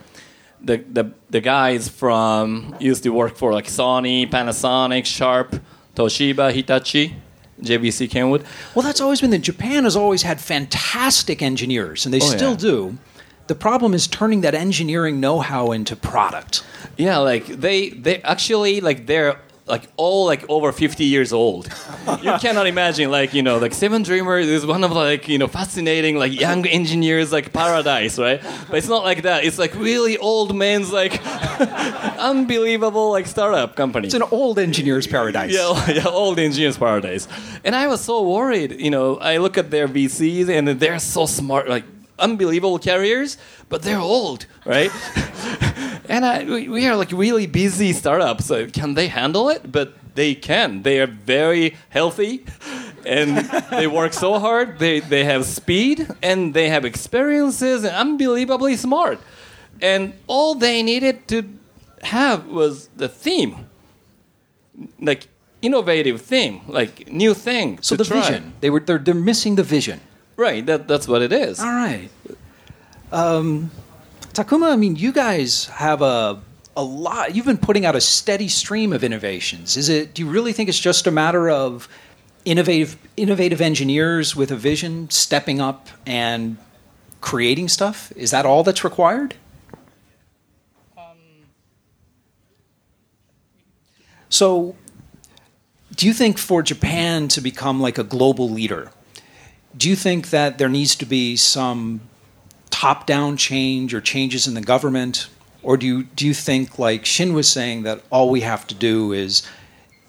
[0.61, 5.55] the, the the guys from used to work for like Sony, Panasonic, Sharp,
[5.95, 7.15] Toshiba, Hitachi,
[7.63, 8.45] JVC Kenwood.
[8.75, 12.51] Well, that's always been the Japan has always had fantastic engineers, and they Oh, still
[12.53, 12.57] yeah.
[12.71, 12.99] do.
[13.47, 16.63] The problem is turning that engineering know-how into product.
[16.97, 19.37] Yeah, like they they actually like they're
[19.69, 21.69] like all like over 50 years old.
[22.23, 25.47] you cannot imagine like, you know, like Seven Dreamers is one of like, you know,
[25.47, 28.43] fascinating like young engineers like paradise, right?
[28.69, 29.45] But it's not like that.
[29.45, 31.21] It's like really old men's like
[32.19, 34.07] unbelievable like startup company.
[34.07, 35.53] It's an old engineer's paradise.
[35.53, 37.29] Yeah, yeah, old engineers paradise.
[37.65, 38.81] And I was so worried.
[38.81, 41.85] You know, I look at their VCs and they're so smart, like
[42.19, 44.91] unbelievable carriers, but they're old, right?
[46.09, 48.47] And I, we are like really busy startups.
[48.47, 49.71] So can they handle it?
[49.71, 50.83] But they can.
[50.83, 52.45] They are very healthy,
[53.07, 53.39] and
[53.71, 54.79] they work so hard.
[54.79, 59.21] They they have speed and they have experiences and unbelievably smart.
[59.81, 61.45] And all they needed to
[62.03, 63.67] have was the theme
[65.01, 65.29] like
[65.63, 67.79] innovative thing, like new thing.
[67.83, 68.21] So the try.
[68.21, 68.53] vision.
[68.61, 70.01] They were they're, they're missing the vision.
[70.37, 70.65] right?
[70.67, 71.61] That that's what it is.
[71.61, 72.09] All right.
[73.11, 73.71] Um,
[74.39, 76.41] Takuma, I mean, you guys have a
[76.77, 77.35] a lot.
[77.35, 79.77] You've been putting out a steady stream of innovations.
[79.77, 80.15] Is it?
[80.15, 81.89] Do you really think it's just a matter of
[82.45, 86.57] innovative innovative engineers with a vision stepping up and
[87.21, 88.13] creating stuff?
[88.15, 89.35] Is that all that's required?
[90.97, 91.17] Um.
[94.29, 94.77] So,
[95.97, 98.93] do you think for Japan to become like a global leader,
[99.77, 102.03] do you think that there needs to be some
[102.79, 105.29] top down change or changes in the government?
[105.65, 108.75] Or do you, do you think, like Shin was saying, that all we have to
[108.75, 109.43] do is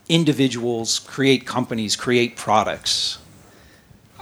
[0.08, 3.18] individuals create companies, create products?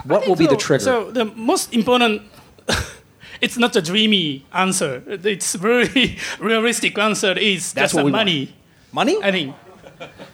[0.05, 0.83] What will be so, the trigger?
[0.83, 2.21] So the most important,
[3.41, 5.03] it's not a dreamy answer.
[5.05, 8.13] It's very realistic answer is That's just the want.
[8.13, 8.55] money.
[8.93, 9.17] Money?
[9.21, 9.55] I think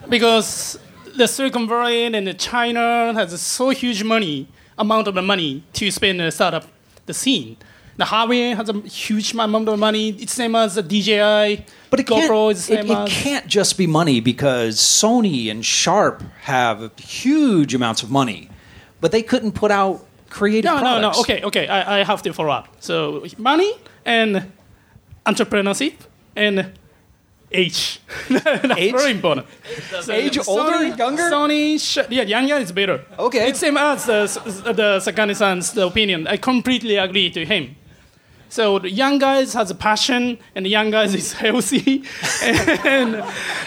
[0.07, 0.77] because
[1.15, 4.47] the Silicon Valley and China has so huge money
[4.77, 6.65] amount of money to spend to start up
[7.07, 7.57] the scene.
[7.95, 10.09] The Huawei has a huge amount of money.
[10.09, 11.63] It's same as the DJI.
[11.91, 13.09] But it can't, is the it, same it as.
[13.09, 18.49] can't just be money because Sony and Sharp have huge amounts of money,
[18.99, 21.17] but they couldn't put out creative No, no, products.
[21.17, 21.21] no.
[21.21, 21.67] Okay, okay.
[21.67, 22.67] I, I have to follow up.
[22.79, 23.73] So money
[24.05, 24.51] and
[25.25, 25.93] entrepreneurship
[26.35, 26.71] and
[27.51, 27.99] age.
[28.29, 28.91] That's Age?
[28.91, 29.45] very important.
[30.01, 31.23] So Age, older, younger?
[31.29, 33.05] Sony, sh- yeah, younger is better.
[33.19, 33.49] Okay.
[33.49, 34.25] It's same as the,
[34.73, 36.25] the Sakane-san's opinion.
[36.27, 37.75] I completely agree to him.
[38.53, 42.03] So the young guys has a passion, and the young guys is healthy,
[42.85, 43.23] and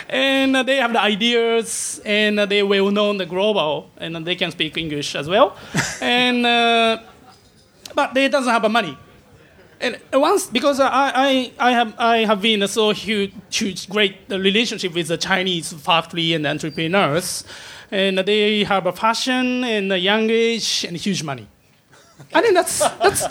[0.08, 4.76] and they have the ideas, and they well known the global, and they can speak
[4.76, 5.56] English as well,
[6.00, 7.00] and uh,
[7.96, 8.96] but they doesn't have the money.
[9.80, 14.94] And once because I, I, I have I have been so huge, huge great relationship
[14.94, 17.42] with the Chinese factory and entrepreneurs,
[17.90, 21.48] and they have a passion and a young age and huge money.
[22.32, 23.24] I think that's that's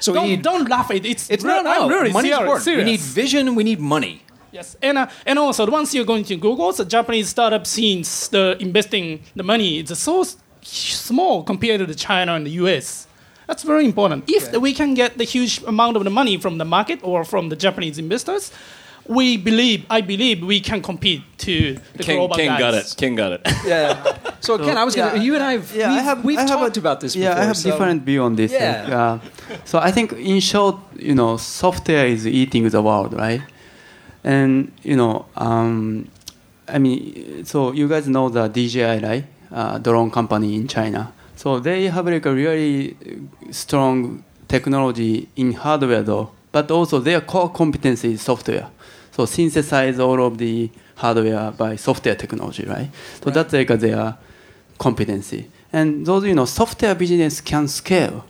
[0.00, 1.06] So don't, need, don't laugh at it.
[1.06, 1.88] It's, it's re- no, no.
[1.88, 2.40] Really Money's serious.
[2.40, 2.64] important.
[2.64, 2.84] serious.
[2.84, 3.54] We need vision.
[3.54, 4.22] We need money.
[4.52, 8.56] Yes, and uh, and also once you're going to Google, the Japanese startup scenes, the
[8.58, 10.24] investing the money is so
[10.62, 13.06] small compared to the China and the U.S.
[13.46, 14.24] That's very important.
[14.28, 17.48] If we can get the huge amount of the money from the market or from
[17.48, 18.50] the Japanese investors,
[19.08, 22.58] we believe, I believe, we can compete to the Ken, global King guys.
[22.60, 22.94] got it.
[22.96, 23.40] King got it.
[23.64, 24.16] Yeah.
[24.40, 25.22] So, Ken, I was gonna.
[25.22, 25.74] You and I have.
[25.74, 27.42] yeah, we've, I have, we've I have talked a- about this Yeah, before.
[27.42, 28.52] I have so- different view on this.
[28.52, 28.82] Yeah.
[28.82, 29.18] Like, uh,
[29.64, 33.42] so I think, in short, you know, software is eating the world, right?
[34.24, 36.08] And you know, um,
[36.68, 39.24] I mean, so you guys know the DJI, right?
[39.52, 41.12] Uh, drone company in China.
[41.36, 42.96] So they have like a really
[43.50, 48.68] strong technology in hardware, though, but also their core competency is software.
[49.16, 52.90] So synthesize all of the hardware by software technology, right?
[53.24, 54.14] So that's like their
[54.78, 55.48] competency.
[55.72, 58.26] And those, you know, software business can scale,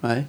[0.00, 0.24] right?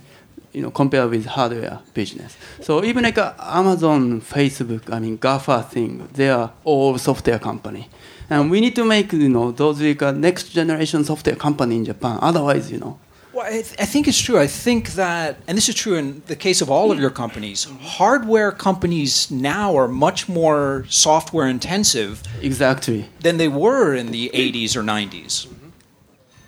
[0.53, 2.35] You know, compared with hardware business.
[2.61, 7.87] So even like Amazon, Facebook, I mean, GAFA thing, they are all software company.
[8.27, 11.85] And we need to make, you know, those like a next generation software company in
[11.85, 12.17] Japan.
[12.23, 12.97] Otherwise, you know,
[13.41, 14.37] Well, I, th- I think it's true.
[14.37, 17.63] I think that, and this is true in the case of all of your companies,
[17.81, 23.09] hardware companies now are much more software intensive exactly.
[23.21, 25.47] than they were in the 80s or 90s.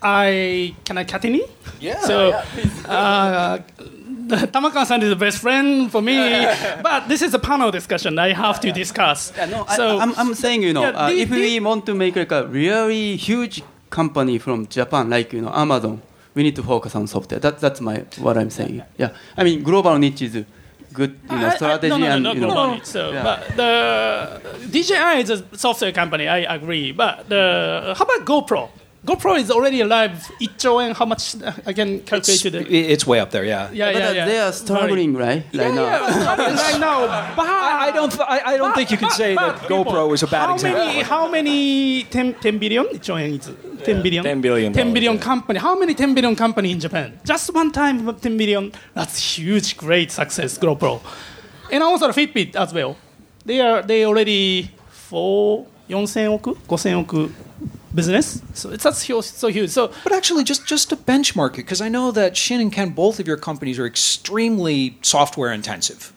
[0.04, 1.48] I can I continue?
[1.80, 2.02] Yeah.
[2.02, 2.32] So,
[2.86, 3.58] uh,
[4.28, 6.16] Takuma-san is the best friend for me,
[6.84, 8.20] but this is a panel discussion.
[8.20, 9.32] I have to discuss.
[9.36, 11.86] Yeah, no, so, I'm, I'm saying, you know, Yeah, uh, the- if the- we want
[11.88, 16.02] to make like a really huge company from Japan, like you know Amazon,
[16.36, 17.40] we need to focus on software.
[17.40, 18.82] That, that's my what I'm saying.
[18.98, 20.46] Yeah, I mean global niche is
[20.94, 22.80] good, you know, I- I- strategy no, no, and you know.
[22.84, 23.24] So, Yeah.
[23.24, 23.70] but the
[24.72, 26.28] DJI is a software company.
[26.28, 26.92] I agree.
[26.92, 28.70] But the how about GoPro?
[29.06, 30.32] GoPro is already alive.
[30.40, 31.36] 1 trillion, how much?
[31.42, 32.72] Uh, I can calculate it.
[32.72, 33.70] It's way up there, yeah.
[33.72, 34.26] Yeah, but yeah, yeah.
[34.26, 35.44] They are struggling, right?
[35.52, 35.84] Yeah, right now.
[35.84, 37.36] Yeah, right now.
[37.36, 39.84] But I, I don't, I, I don't but, think you can but, say that people,
[39.84, 40.86] GoPro is a bad how example.
[40.86, 42.86] Many, how many 10, 10 billion?
[42.86, 43.52] 1 trillion is
[43.84, 44.24] 10 billion?
[44.24, 44.72] 10 billion.
[44.72, 45.60] 10 billion company.
[45.60, 47.20] How many 10 billion company in Japan?
[47.26, 48.72] Just one time 10 billion.
[48.94, 51.02] That's huge, great success, GoPro.
[51.70, 52.96] And also the Fitbit as well.
[53.46, 57.34] They are, they already 4, 4000億 ?5000
[57.94, 58.42] business.
[58.54, 59.70] So it's that's huge, so huge.
[59.70, 62.90] So But actually, just just to benchmark it, because I know that Shin and Ken,
[62.90, 66.14] both of your companies are extremely software intensive.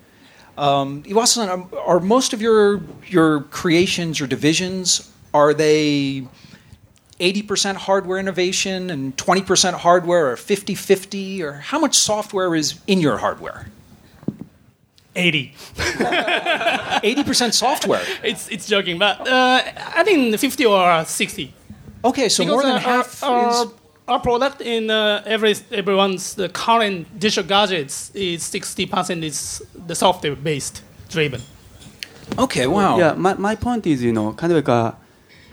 [0.58, 6.26] Um, Iwasa-san, um, are most of your your creations or divisions are they
[7.20, 13.18] 80% hardware innovation and 20% hardware, or 50-50, or how much software is in your
[13.18, 13.68] hardware?
[15.14, 15.54] 80.
[15.76, 18.02] 80% software.
[18.22, 19.62] It's it's joking, but uh,
[19.94, 21.54] I think 50 or 60.
[22.06, 23.56] Okay, so more than uh, half our, is.
[23.56, 23.66] our,
[24.08, 30.36] our product in uh, every everyone's the current digital gadgets is 60% is the software
[30.36, 31.42] based driven.
[32.38, 32.98] Okay, wow.
[32.98, 34.96] Yeah, my, my point is, you know, kind of like a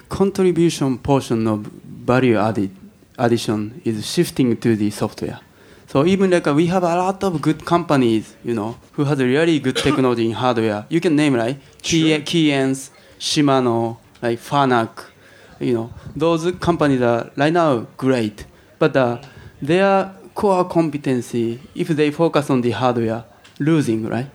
[0.09, 2.69] contribution portion of value added
[3.17, 5.39] addition is shifting to the software.
[5.87, 9.19] So even like uh, we have a lot of good companies, you know, who has
[9.19, 10.85] really good technology in hardware.
[10.89, 15.12] You can name right, Key, Keyence, Shimano, like Fanuc,
[15.59, 18.45] you know, those companies are right now great,
[18.79, 19.17] but uh,
[19.61, 23.23] their core competency, if they focus on the hardware,
[23.59, 24.27] losing, right?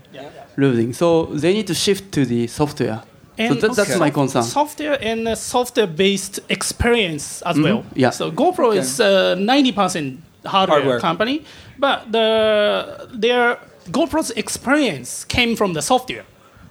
[0.56, 0.92] Losing.
[0.92, 3.00] So they need to shift to the software.
[3.36, 3.98] so And that, that's Okay.
[3.98, 4.42] my concern.
[4.42, 7.84] software and uh, software-based experience as well.
[7.94, 8.10] yeah.
[8.10, 11.00] So GoPro is uh, 90% hardware, Hardware.
[11.00, 11.44] company,
[11.78, 13.58] but the their
[13.90, 16.24] GoPro's experience came from the software.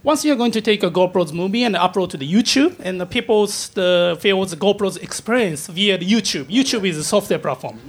[0.04, 3.06] Once you're going to take a GoPro's movie and upload to the YouTube, and the
[3.06, 6.46] people's the feels GoPro's experience via the YouTube.
[6.46, 7.80] YouTube is a software platform.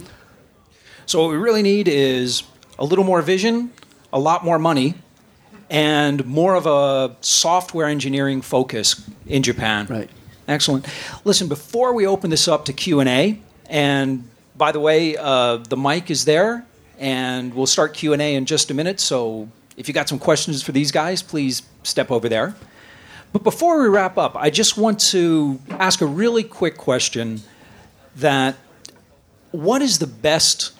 [1.05, 2.43] So what we really need is
[2.77, 3.71] a little more vision,
[4.11, 4.95] a lot more money,
[5.69, 9.85] and more of a software engineering focus in Japan.
[9.87, 10.09] Right.
[10.47, 10.87] Excellent.
[11.25, 15.57] Listen, before we open this up to Q and A, and by the way, uh,
[15.57, 16.65] the mic is there,
[16.97, 18.99] and we'll start Q and A in just a minute.
[18.99, 19.47] So
[19.79, 22.53] if you got some questions for these guys, please step over there.
[23.31, 27.41] But before we wrap up, I just want to ask a really quick question.
[28.17, 28.57] That
[29.51, 30.73] what is the best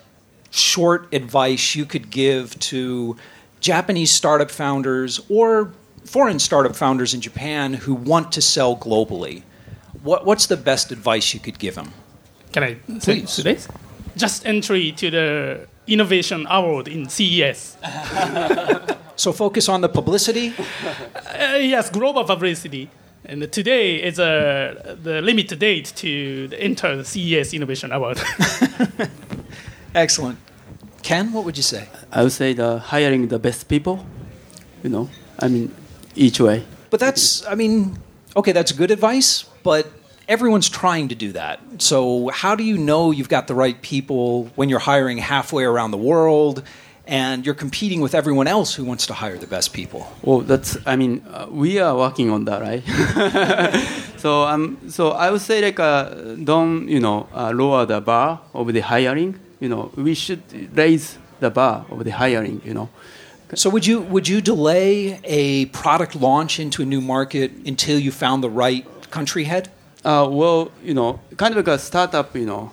[0.52, 3.16] short advice you could give to
[3.62, 5.72] Japanese startup founders or
[6.04, 9.44] foreign startup founders in Japan who want to sell globally?
[10.04, 11.94] What, what's the best advice you could give them?
[12.52, 13.70] Can I say Please.
[14.18, 17.78] Just entry to the innovation award in CES.
[19.20, 20.54] So focus on the publicity.
[20.58, 22.90] Uh, yes, global publicity.
[23.26, 28.18] And today is uh, the limit date to enter the CES Innovation Award.
[29.94, 30.40] Excellent.
[31.04, 31.90] Ken, what would you say?
[32.14, 34.06] I would say the hiring the best people,
[34.84, 35.76] you know, I mean,
[36.16, 36.64] each way.
[36.90, 37.98] But that's, I mean,
[38.38, 39.86] okay, that's good advice, but
[40.30, 41.60] everyone's trying to do that.
[41.80, 45.92] So, how do you know you've got the right people when you're hiring halfway around
[45.92, 46.64] the world
[47.08, 50.08] and you're competing with everyone else who wants to hire the best people?
[50.22, 52.84] Well, that's, I mean, uh, we are working on that, right?
[54.18, 58.40] so, um, so I would say like, uh, don't, you know, uh, lower the bar
[58.54, 59.40] of the hiring.
[59.60, 60.44] You know, we should
[60.78, 62.90] raise the bar of the hiring, you know.
[63.56, 68.12] So would you would you delay a product launch into a new market until you
[68.12, 69.72] found the right country head?
[70.04, 72.72] Uh, well, you know, kind of like a startup, you know,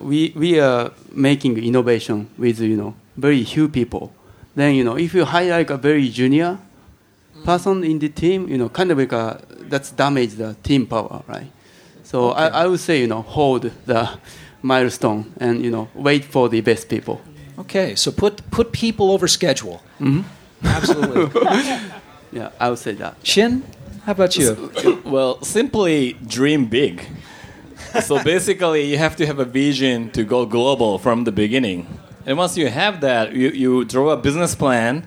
[0.00, 4.12] we, we are making innovation with, you know, very few people.
[4.54, 6.58] Then, you know, if you hire like a very junior
[7.44, 11.22] person in the team, you know, kind of like a, that's damage the team power,
[11.28, 11.50] right?
[12.02, 14.18] So I, I would say, you know, hold the
[14.62, 17.20] milestone and, you know, wait for the best people.
[17.58, 19.82] Okay, so put put people over schedule.
[20.00, 20.22] Mm-hmm.
[20.66, 21.40] Absolutely.
[22.30, 23.16] Yeah, I would say that.
[23.22, 23.62] Shin,
[24.08, 25.02] how about you?
[25.04, 27.06] Well, simply dream big.
[28.02, 31.86] so basically, you have to have a vision to go global from the beginning.
[32.24, 35.06] And once you have that, you, you draw a business plan,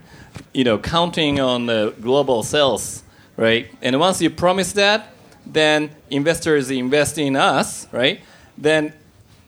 [0.53, 3.01] you know, counting on the global sales,
[3.37, 3.71] right?
[3.81, 5.09] And once you promise that,
[5.47, 8.21] then investors invest in us, right?
[8.55, 8.93] Then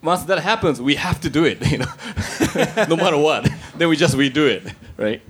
[0.01, 1.93] once that happens, we have to do it, you know,
[2.89, 3.47] no matter what.
[3.77, 5.21] Then we just redo it, right?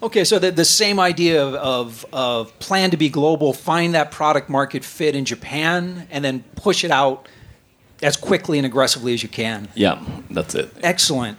[0.00, 4.12] Okay, so the, the same idea of, of, of plan to be global, find that
[4.12, 7.28] product market fit in Japan, and then push it out
[8.00, 9.68] as quickly and aggressively as you can.
[9.74, 10.72] Yeah, that's it.
[10.82, 11.36] Excellent.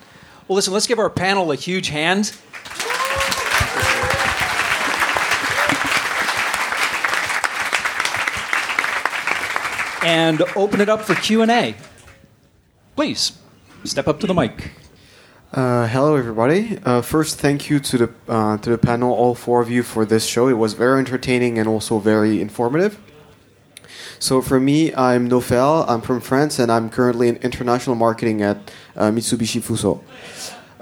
[0.47, 2.36] Well, listen, let's give our panel a huge hand.
[10.01, 11.76] And open it up for Q&A.
[12.95, 13.38] Please,
[13.86, 14.72] step up to the mic.
[15.52, 16.78] Uh, hello, everybody.
[16.86, 20.06] Uh, first, thank you to the uh, to the panel, all four of you, for
[20.06, 20.47] this show.
[20.47, 23.00] It was very entertaining and also very informative.
[24.20, 25.89] So, for me, I'm Nofel.
[25.89, 28.58] I'm from France, and I'm currently in international marketing at
[28.95, 30.04] uh, Mitsubishi Fuso.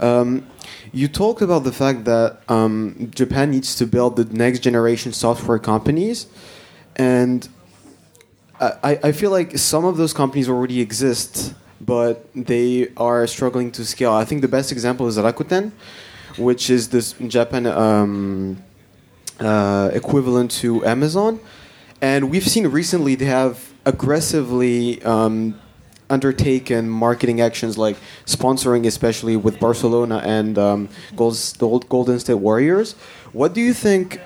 [0.04, 0.46] Um,
[0.92, 5.60] you talked about the fact that um, Japan needs to build the next generation software
[5.60, 6.28] companies,
[6.98, 7.48] and
[8.60, 13.86] I, I feel like some of those companies already exist, but they are struggling to
[13.86, 14.14] scale.
[14.14, 15.72] I think the best example is Rakuten,
[16.38, 18.64] which is this Japan um,
[19.40, 21.40] uh, equivalent to Amazon.
[22.02, 25.60] And we've seen recently they have aggressively um,
[26.10, 32.94] undertaken marketing actions like sponsoring, especially with Barcelona and um, Golden State Warriors.
[33.34, 34.20] What do you think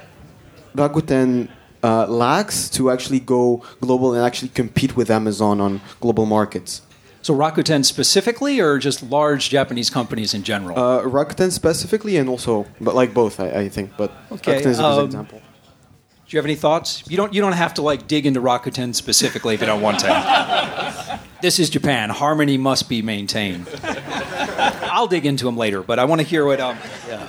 [0.76, 1.50] Rakuten
[1.84, 6.82] uh, lacks to actually go global and actually compete with Amazon on global markets?
[7.24, 10.78] So Rakuten specifically, or just large Japanese companies in general?
[10.78, 13.92] Uh, Rakuten specifically, and also, but like both, I, I think.
[13.98, 15.38] But Okay, Rakuten is a good um, example.
[15.40, 17.04] Do you have any thoughts?
[17.08, 17.34] You don't.
[17.34, 21.20] You don't have to like dig into Rakuten specifically if you don't want to.
[21.42, 22.10] this is Japan.
[22.10, 23.68] Harmony must be maintained.
[24.94, 26.60] I'll dig into them later, but I want to hear what.
[26.60, 26.78] Um,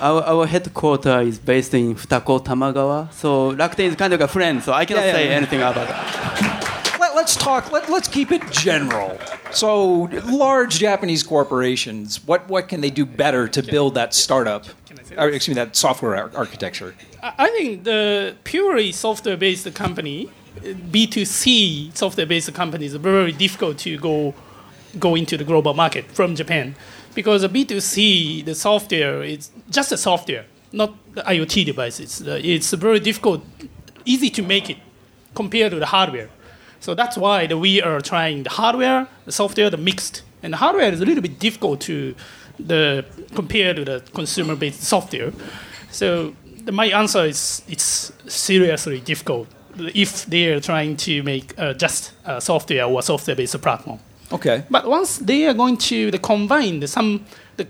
[0.01, 3.13] Our, our headquarters is based in Futako, Tamagawa.
[3.13, 5.37] So Rakuten is kind of a friend, so I cannot Yeah, yeah, say yeah.
[5.37, 6.49] anything about that.
[7.23, 7.73] let, let's talk.
[7.73, 9.19] Let, let's keep it general.
[9.53, 12.25] So, large Japanese corporations.
[12.27, 14.67] What what can they do better to build that startup?
[15.17, 16.95] Or, excuse me, that software ar- architecture.
[17.23, 20.29] I think the purely software-based company,
[20.63, 24.35] B2C software-based companies are very difficult to go
[24.99, 26.75] go into the global market from Japan
[27.15, 32.23] because the B2C, the software, is just a software, not the IoT devices.
[32.23, 33.41] Uh, It's very difficult,
[34.05, 34.79] easy to make it
[35.35, 36.29] compared to the hardware.
[36.83, 40.23] So that's why the, we are trying the hardware, the software, the mixed.
[40.43, 42.13] And the hardware is a little bit difficult to
[42.59, 43.05] the
[43.37, 45.33] compare to the consumer-based software.
[45.93, 49.47] So the, my answer is it's seriously difficult
[49.95, 54.01] if they are trying to make uh, just a software or software-based platform.
[54.33, 54.65] Okay.
[54.69, 57.25] But once they are going to the combine the some
[57.57, 57.69] the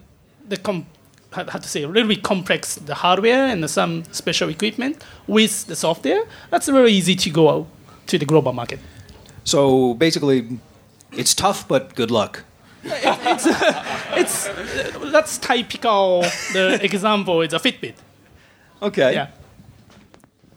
[0.48, 0.86] the com,
[1.32, 5.66] how, how to say a little bit complex the hardware and some special equipment with
[5.66, 7.66] the software, that's very easy to go out
[8.06, 8.78] to the global market.
[9.44, 10.58] So basically,
[11.12, 12.44] it's tough, but good luck.
[12.84, 13.46] It's
[14.16, 16.22] it's uh, that's typical.
[16.52, 17.94] The example is a Fitbit.
[18.80, 19.14] Okay.
[19.14, 19.28] Yeah.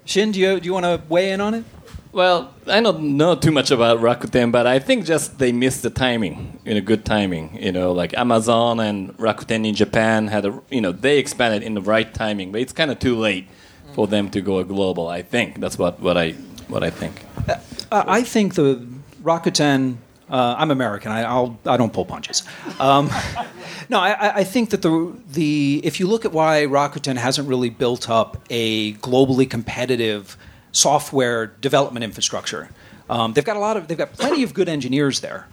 [0.05, 1.65] Shin, do you do you want to weigh in on it?
[2.11, 5.89] Well, I don't know too much about Rakuten, but I think just they missed the
[5.89, 7.61] timing, you know, good timing.
[7.61, 11.73] You know, like Amazon and Rakuten in Japan had a, you know, they expanded in
[11.73, 13.49] the right timing, but it's kind of too late
[13.93, 15.09] for them to go global.
[15.09, 16.31] I think that's what, what I
[16.69, 17.25] what I think.
[17.91, 18.85] Uh, I think the
[19.23, 19.97] Rakuten.
[20.27, 21.11] Uh, I'm American.
[21.11, 22.41] I, I'll I don't pull punches.
[22.79, 23.11] Um,
[23.89, 27.69] no, I, I- think that the the if you look at why Rakuten hasn't really
[27.69, 30.35] built up a globally competitive
[30.71, 32.69] software development infrastructure,
[33.07, 35.47] um, they've got a lot of they've got plenty of good engineers there.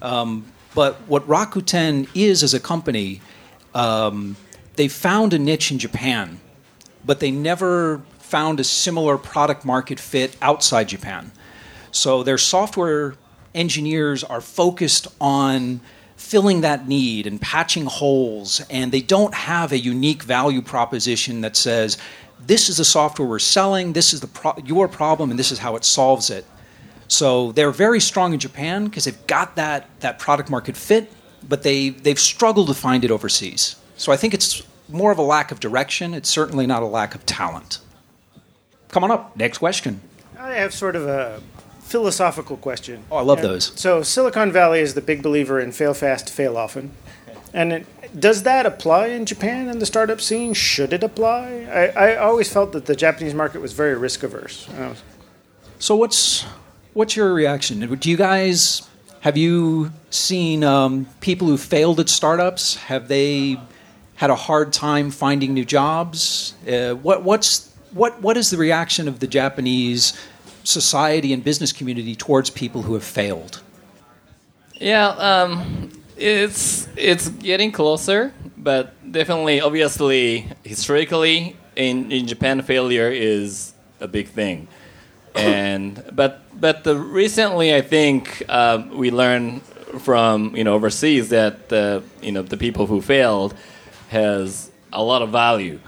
[0.00, 0.44] Um,
[0.74, 3.20] but what Rakuten is as a company,
[3.74, 4.36] um,
[4.76, 6.38] they found a niche in Japan,
[7.04, 11.32] but they never found a similar product market fit outside Japan.
[11.92, 13.14] So their software
[13.54, 15.80] engineers are focused on
[16.16, 21.56] filling that need and patching holes, and they don't have a unique value proposition that
[21.56, 21.98] says,
[22.46, 25.58] this is the software we're selling, this is the pro- your problem, and this is
[25.58, 26.44] how it solves it.
[27.08, 31.10] So they're very strong in Japan because they've got that, that product market fit,
[31.48, 33.76] but they, they've struggled to find it overseas.
[33.96, 36.14] So I think it's more of a lack of direction.
[36.14, 37.78] It's certainly not a lack of talent.
[38.88, 39.36] Come on up.
[39.36, 40.00] Next question.
[40.38, 41.40] I have sort of a
[41.86, 43.04] philosophical question.
[43.10, 43.48] Oh, I love Yeah.
[43.48, 43.72] those.
[43.76, 46.90] So Silicon Valley is the big believer in fail fast, fail often.
[47.54, 47.86] And it,
[48.18, 50.52] does that apply in Japan in the startup scene?
[50.52, 51.66] Should it apply?
[51.96, 54.68] I, I always felt that the Japanese market was very risk averse.
[54.68, 55.02] Was-
[55.78, 56.44] So what's
[56.94, 57.80] what's your reaction?
[57.96, 58.82] Do you guys
[59.20, 62.76] have you seen um, people who failed at startups?
[62.90, 63.58] Have they
[64.16, 66.54] had a hard time finding new jobs?
[66.68, 70.12] Uh, what what's what what is the reaction of the Japanese
[70.66, 73.60] society and business community towards people who have failed?
[74.74, 83.72] Yeah, um, it's it's getting closer, but definitely, obviously, historically in, in Japan, failure is
[84.00, 84.68] a big thing,
[85.34, 89.62] and but but the, recently, I think um, we learned
[90.00, 93.54] from you know overseas that the you know the people who failed
[94.08, 95.80] has a lot of value.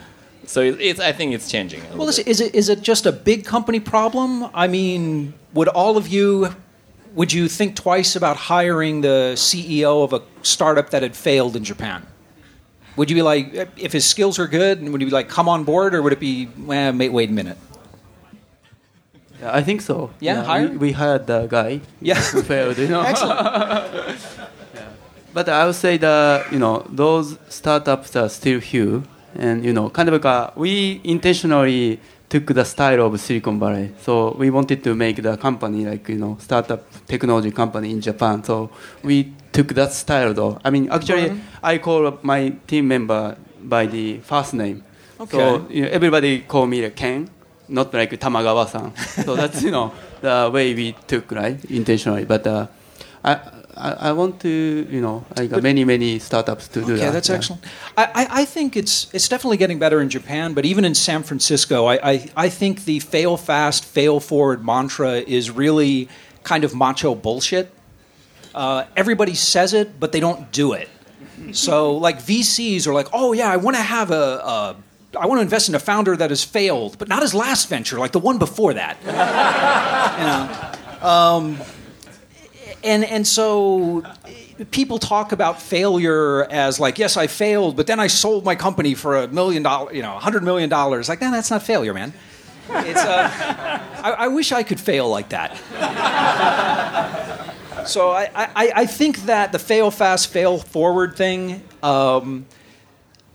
[0.48, 1.80] So it, it's I think it's changing.
[1.80, 2.06] a Well, bit.
[2.06, 4.48] listen, is it is it just a big company problem?
[4.54, 6.54] I mean, would all of you
[7.14, 11.64] would you think twice about hiring the CEO of a startup that had failed in
[11.64, 12.00] Japan?
[12.96, 13.44] Would you be like,
[13.76, 16.18] if his skills are good, would you be like, come on board, or would it
[16.20, 17.56] be, well, wait, wait a minute?
[19.44, 20.10] I think so.
[20.20, 20.68] Yeah, hire?
[20.68, 22.20] we, we hired the guy Yeah.
[22.32, 22.76] who failed.
[22.78, 23.02] You know.
[23.12, 24.18] Excellent.
[25.34, 29.04] But I would say that you know those startups are still few,
[29.38, 33.90] and you know kind of like a, we intentionally took the style of Silicon Valley.
[34.02, 38.44] So we wanted to make the company like you know startup technology company in Japan.
[38.44, 38.70] So
[39.02, 40.58] we took that style though.
[40.64, 44.84] I mean actually I call my team member by the first name.
[45.30, 45.74] So Okay.
[45.74, 47.28] you know, everybody call me like Ken,
[47.68, 48.92] not like Tamagawa-san.
[49.24, 52.24] so that's you know the way we took right intentionally.
[52.24, 52.66] But uh,
[53.24, 53.40] I,
[53.78, 54.48] I I want to
[54.90, 57.12] you know like uh, many many startups to do Okay, that.
[57.12, 57.36] that's yeah.
[57.36, 57.64] excellent.
[57.96, 61.22] I, I, I think it's it's definitely getting better in Japan, but even in San
[61.22, 66.08] Francisco, I, I, I think the fail fast, fail forward mantra is really
[66.42, 67.70] kind of macho bullshit.
[68.54, 70.88] Uh, everybody says it, but they don't do it.
[71.52, 74.76] So, like VCs are like, oh yeah, I want to have a, a
[75.16, 77.98] I want to invest in a founder that has failed, but not his last venture,
[77.98, 78.96] like the one before that.
[80.18, 81.58] you know, um,
[82.84, 84.02] and and so
[84.70, 88.94] people talk about failure as like, yes, I failed, but then I sold my company
[88.94, 91.08] for a million dollar, you know, a hundred million dollars.
[91.08, 92.12] Like, no, that's not failure, man.
[92.70, 93.30] It's, uh,
[94.02, 95.56] I, I wish I could fail like that.
[97.88, 102.44] So I, I, I think that the fail fast, fail forward thing, um,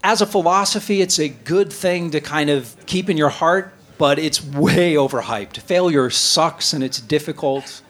[0.04, 4.20] as a philosophy, it's a good thing to kind of keep in your heart, but
[4.20, 5.58] it's way overhyped.
[5.60, 7.82] Failure sucks and it's difficult,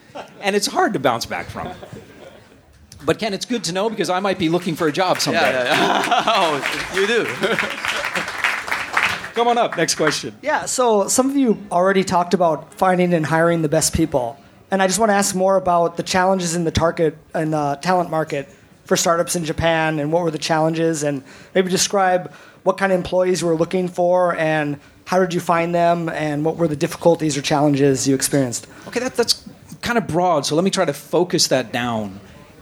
[0.41, 1.69] and it's hard to bounce back from.
[3.05, 5.41] But Ken, it's good to know because I might be looking for a job someday.
[5.41, 6.23] Yeah, yeah, yeah.
[6.27, 7.25] oh, you do.
[9.33, 9.75] Come on up.
[9.75, 10.35] Next question.
[10.41, 14.37] Yeah, so some of you already talked about finding and hiring the best people.
[14.71, 17.77] And I just want to ask more about the challenges in the target and the
[17.81, 18.47] talent market
[18.85, 21.23] for startups in Japan and what were the challenges and
[21.55, 22.31] maybe describe
[22.63, 26.45] what kind of employees you were looking for and how did you find them and
[26.45, 28.67] what were the difficulties or challenges you experienced?
[28.87, 29.47] Okay, that, that's
[29.83, 32.19] kind of broad, so let me try to focus that down.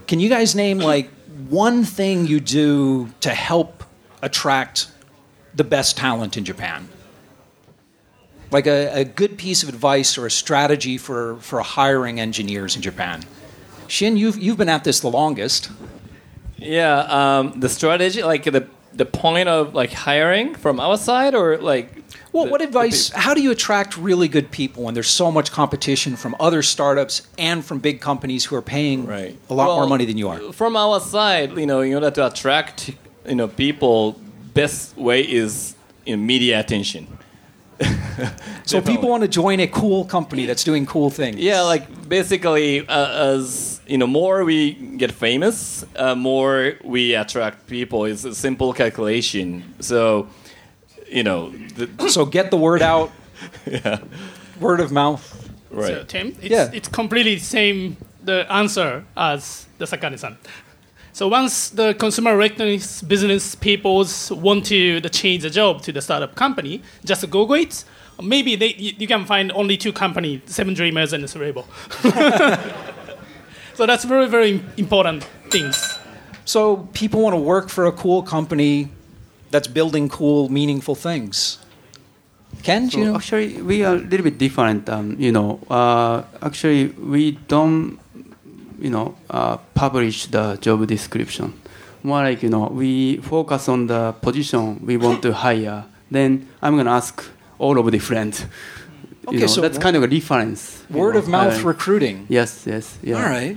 [0.08, 1.10] Can you guys name like
[1.48, 3.84] one thing you do to help
[4.22, 4.92] attract
[5.56, 6.90] the best talent in Japan?
[8.52, 12.82] Like a, a good piece of advice or a strategy for, for hiring engineers in
[12.82, 13.24] Japan.
[13.88, 15.72] Shin, you've, you've been at this the longest.
[16.58, 21.58] Yeah, um, the strategy, like the the point of like hiring from our side, or
[21.58, 22.01] like.
[22.32, 23.10] Well, the- what advice?
[23.10, 27.24] How do you attract really good people when there's so much competition from other startups
[27.38, 29.38] and from big companies who are paying right.
[29.50, 30.54] a lot more money than you are?
[30.54, 32.92] From our side, you know, in order to attract,
[33.28, 34.20] you know, people,
[34.54, 37.08] best way is you know, media attention.
[38.66, 41.38] So people want to join a cool company that's doing cool things.
[41.38, 47.68] Yeah, like basically, uh, as you know, more we get famous, uh, more we attract
[47.68, 48.06] people.
[48.06, 49.74] It's a simple calculation.
[49.80, 50.28] So,
[51.12, 53.12] you know, the, So get the word out.
[53.66, 54.00] yeah,
[54.60, 55.50] Word of mouth.
[55.72, 55.88] right.
[55.88, 56.70] So Tim, it's, Yeah.
[56.74, 60.38] it's completely same the answer as the Sakane-san.
[61.14, 66.02] So once the consumer electronics business people want to the change the job to the
[66.02, 67.84] startup company, just Google it.
[68.22, 71.66] Maybe they, you, you can find only two companies, Seven Dreamers and Cerevo.
[73.74, 75.98] so that's very very important things.
[76.46, 78.90] So people want to work for a cool company
[79.52, 81.60] that's building cool, meaningful things.
[82.64, 83.16] Ken, do you know?
[83.16, 84.90] actually, we are a little bit different.
[84.90, 87.98] Um, you know, uh, actually, we don't,
[88.80, 91.54] you know, uh, publish the job description.
[92.04, 95.86] More like you know, we focus on the position we want to hire.
[96.10, 97.24] Then I'm gonna ask
[97.60, 98.46] all of the friends.
[99.24, 100.84] You Okay, know, so that's kind of a difference.
[100.90, 101.66] Word know, of mouth hiring.
[101.68, 102.26] recruiting.
[102.28, 103.18] Yes, yes, yeah.
[103.24, 103.56] All right.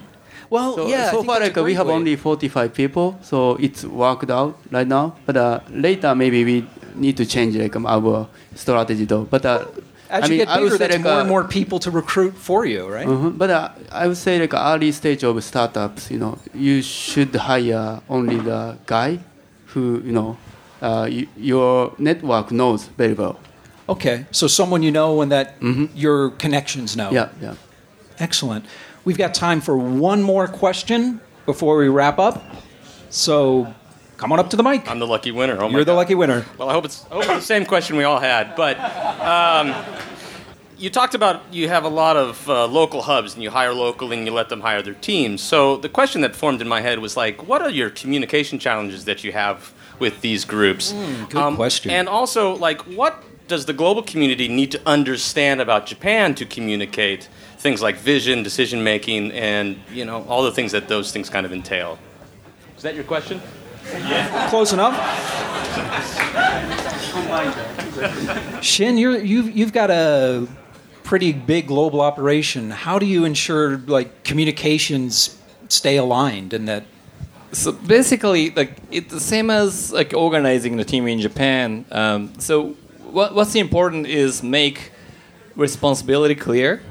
[0.51, 1.11] Well, So, yeah.
[1.11, 1.95] So think far, like we have way.
[1.95, 5.15] only 45 people, so it's worked out right now.
[5.27, 9.25] But uh, later, maybe we need to change like um, our strategy, though.
[9.25, 9.65] But uh,
[10.11, 11.79] As I you mean, get I would bigger, say like, more uh, and more people
[11.81, 13.07] to recruit for you, right?
[13.09, 17.35] uh But uh, I would say like early stage of startups, you know, you should
[17.35, 19.19] hire only the guy
[19.73, 20.37] who you know
[20.83, 23.37] uh, y- your network knows very well.
[23.89, 25.89] Okay, so someone you know and that Mhm.
[25.95, 27.11] your connections know.
[27.13, 27.55] Yeah, yeah.
[28.19, 28.65] Excellent.
[29.05, 32.43] We've got time for one more question before we wrap up.
[33.11, 33.73] So
[34.17, 34.91] come on up to the mic.
[34.91, 35.59] I'm the lucky winner.
[35.61, 35.97] Oh my You're the God.
[35.97, 36.47] lucky winner.
[36.57, 38.57] Well, I hope it's, I hope it's the same question we all had.
[38.57, 38.79] But
[39.21, 39.75] um,
[40.79, 44.17] you talked about you have a lot of uh, local hubs and you hire locally
[44.17, 45.43] and you let them hire their teams.
[45.43, 49.05] So the question that formed in my head was like, what are your communication challenges
[49.05, 50.93] that you have with these groups?
[50.93, 51.91] Hmm, good question.
[51.91, 57.29] And also, like, what does the global community need to understand about Japan to communicate
[57.65, 61.47] things like vision, decision making, and you know all the things that those things kind
[61.47, 61.99] of entail?
[62.77, 63.41] Is that your question?
[63.93, 64.51] Yeah.
[64.51, 64.95] Close enough.
[68.63, 70.47] Shin, you're, you've, you've got a
[71.05, 72.71] pretty big global operation.
[72.71, 75.39] How do you ensure like communications
[75.69, 76.85] stay aligned and that
[77.53, 81.85] So basically, like it's the same as like organizing the team in Japan.
[81.91, 82.75] Um, so
[83.11, 84.93] what, what's important is make
[85.57, 86.83] responsibility clear.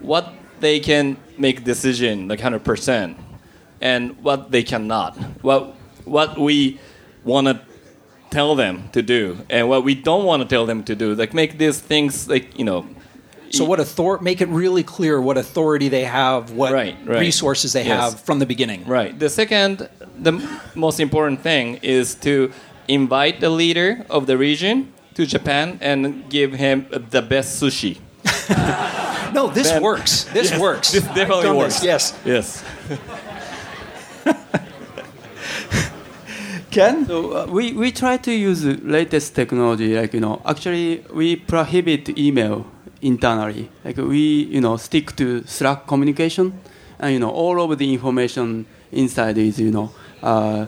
[0.00, 3.16] What they can make decision like hundred percent,
[3.80, 5.16] and what they cannot.
[5.42, 5.74] What
[6.04, 6.78] what we
[7.24, 7.60] want to
[8.30, 11.14] tell them to do, and what we don't want to tell them to do.
[11.14, 12.86] Like make these things like you know.
[13.50, 17.20] So what author make it really clear what authority they have, what Right, right.
[17.20, 18.00] resources they Yes.
[18.12, 18.84] have from the beginning.
[18.86, 19.16] Right.
[19.16, 19.88] The second,
[20.18, 20.32] the
[20.74, 22.50] most important thing is to
[22.88, 27.98] invite the leader of the region to Japan and give him the best sushi.
[29.34, 30.24] No, this Ben- works.
[30.32, 30.92] This Yes, works.
[30.92, 31.80] this definitely works.
[31.80, 32.14] This, yes.
[32.24, 32.64] Yes.
[36.70, 37.06] Ken?
[37.06, 39.94] So uh, we, we try to use the latest technology.
[39.98, 42.66] Like you know, actually we prohibit email
[43.02, 43.68] internally.
[43.84, 46.58] Like we you know stick to Slack communication,
[46.98, 49.90] and you know all of the information inside is you know
[50.22, 50.66] uh,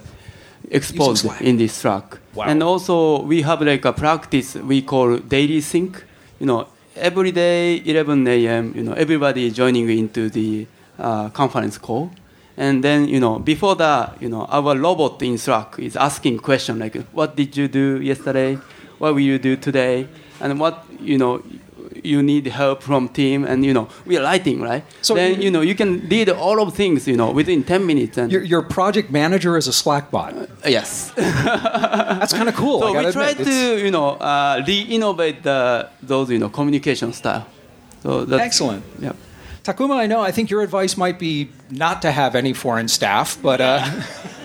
[0.70, 2.18] exposed in this Slack.
[2.34, 2.44] Wow.
[2.46, 6.04] And also we have like a practice we call daily sync.
[6.40, 6.68] You know,
[6.98, 8.72] every day 11 a.m.
[8.76, 10.66] You know everybody joining into the
[10.98, 12.10] uh, conference call.
[12.56, 16.80] And then, you know, before that, you know, our robot in Slack is asking question
[16.80, 18.56] like, what did you do yesterday?
[18.98, 20.08] What will you do today?
[20.40, 21.40] And what, you know,
[22.04, 24.84] you need help from team and, you know, we are writing, right?
[25.02, 28.18] So then, you- know, you can read all of things, you know, within 10 minutes.
[28.18, 30.34] And Your, your project manager is a Slack bot.
[30.66, 31.12] yes.
[31.16, 32.80] That's kind of cool.
[32.80, 33.40] So we try admit.
[33.40, 33.46] It's-
[33.78, 37.46] to, you know, uh, re-innovate the, those, you know, communication style.
[38.02, 38.84] So that's, Excellent.
[39.00, 39.12] Yeah.
[39.64, 40.20] Takuma, I know.
[40.20, 43.84] I think your advice might be not to have any foreign staff, but uh,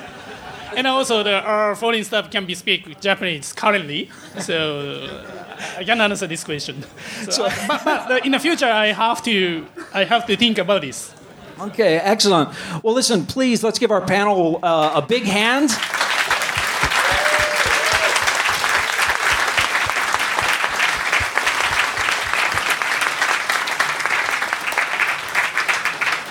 [0.75, 4.09] And also, the, our foreign staff can be speak Japanese currently,
[4.39, 5.25] so
[5.77, 6.83] I can answer this question.
[7.29, 10.81] So, but, but uh, in the future, I have to I have to think about
[10.81, 11.13] this.
[11.59, 12.49] okay, excellent.
[12.83, 15.69] Well, listen, please let's give our panel uh, a big hand.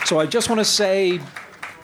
[0.05, 1.21] So I just want to say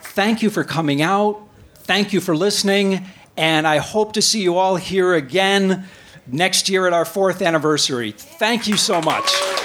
[0.02, 1.47] thank you for coming out.
[1.88, 3.06] Thank you for listening.
[3.38, 5.86] And I hope to see you all here again
[6.26, 8.12] next year at our fourth anniversary.
[8.12, 9.57] Thank you so much.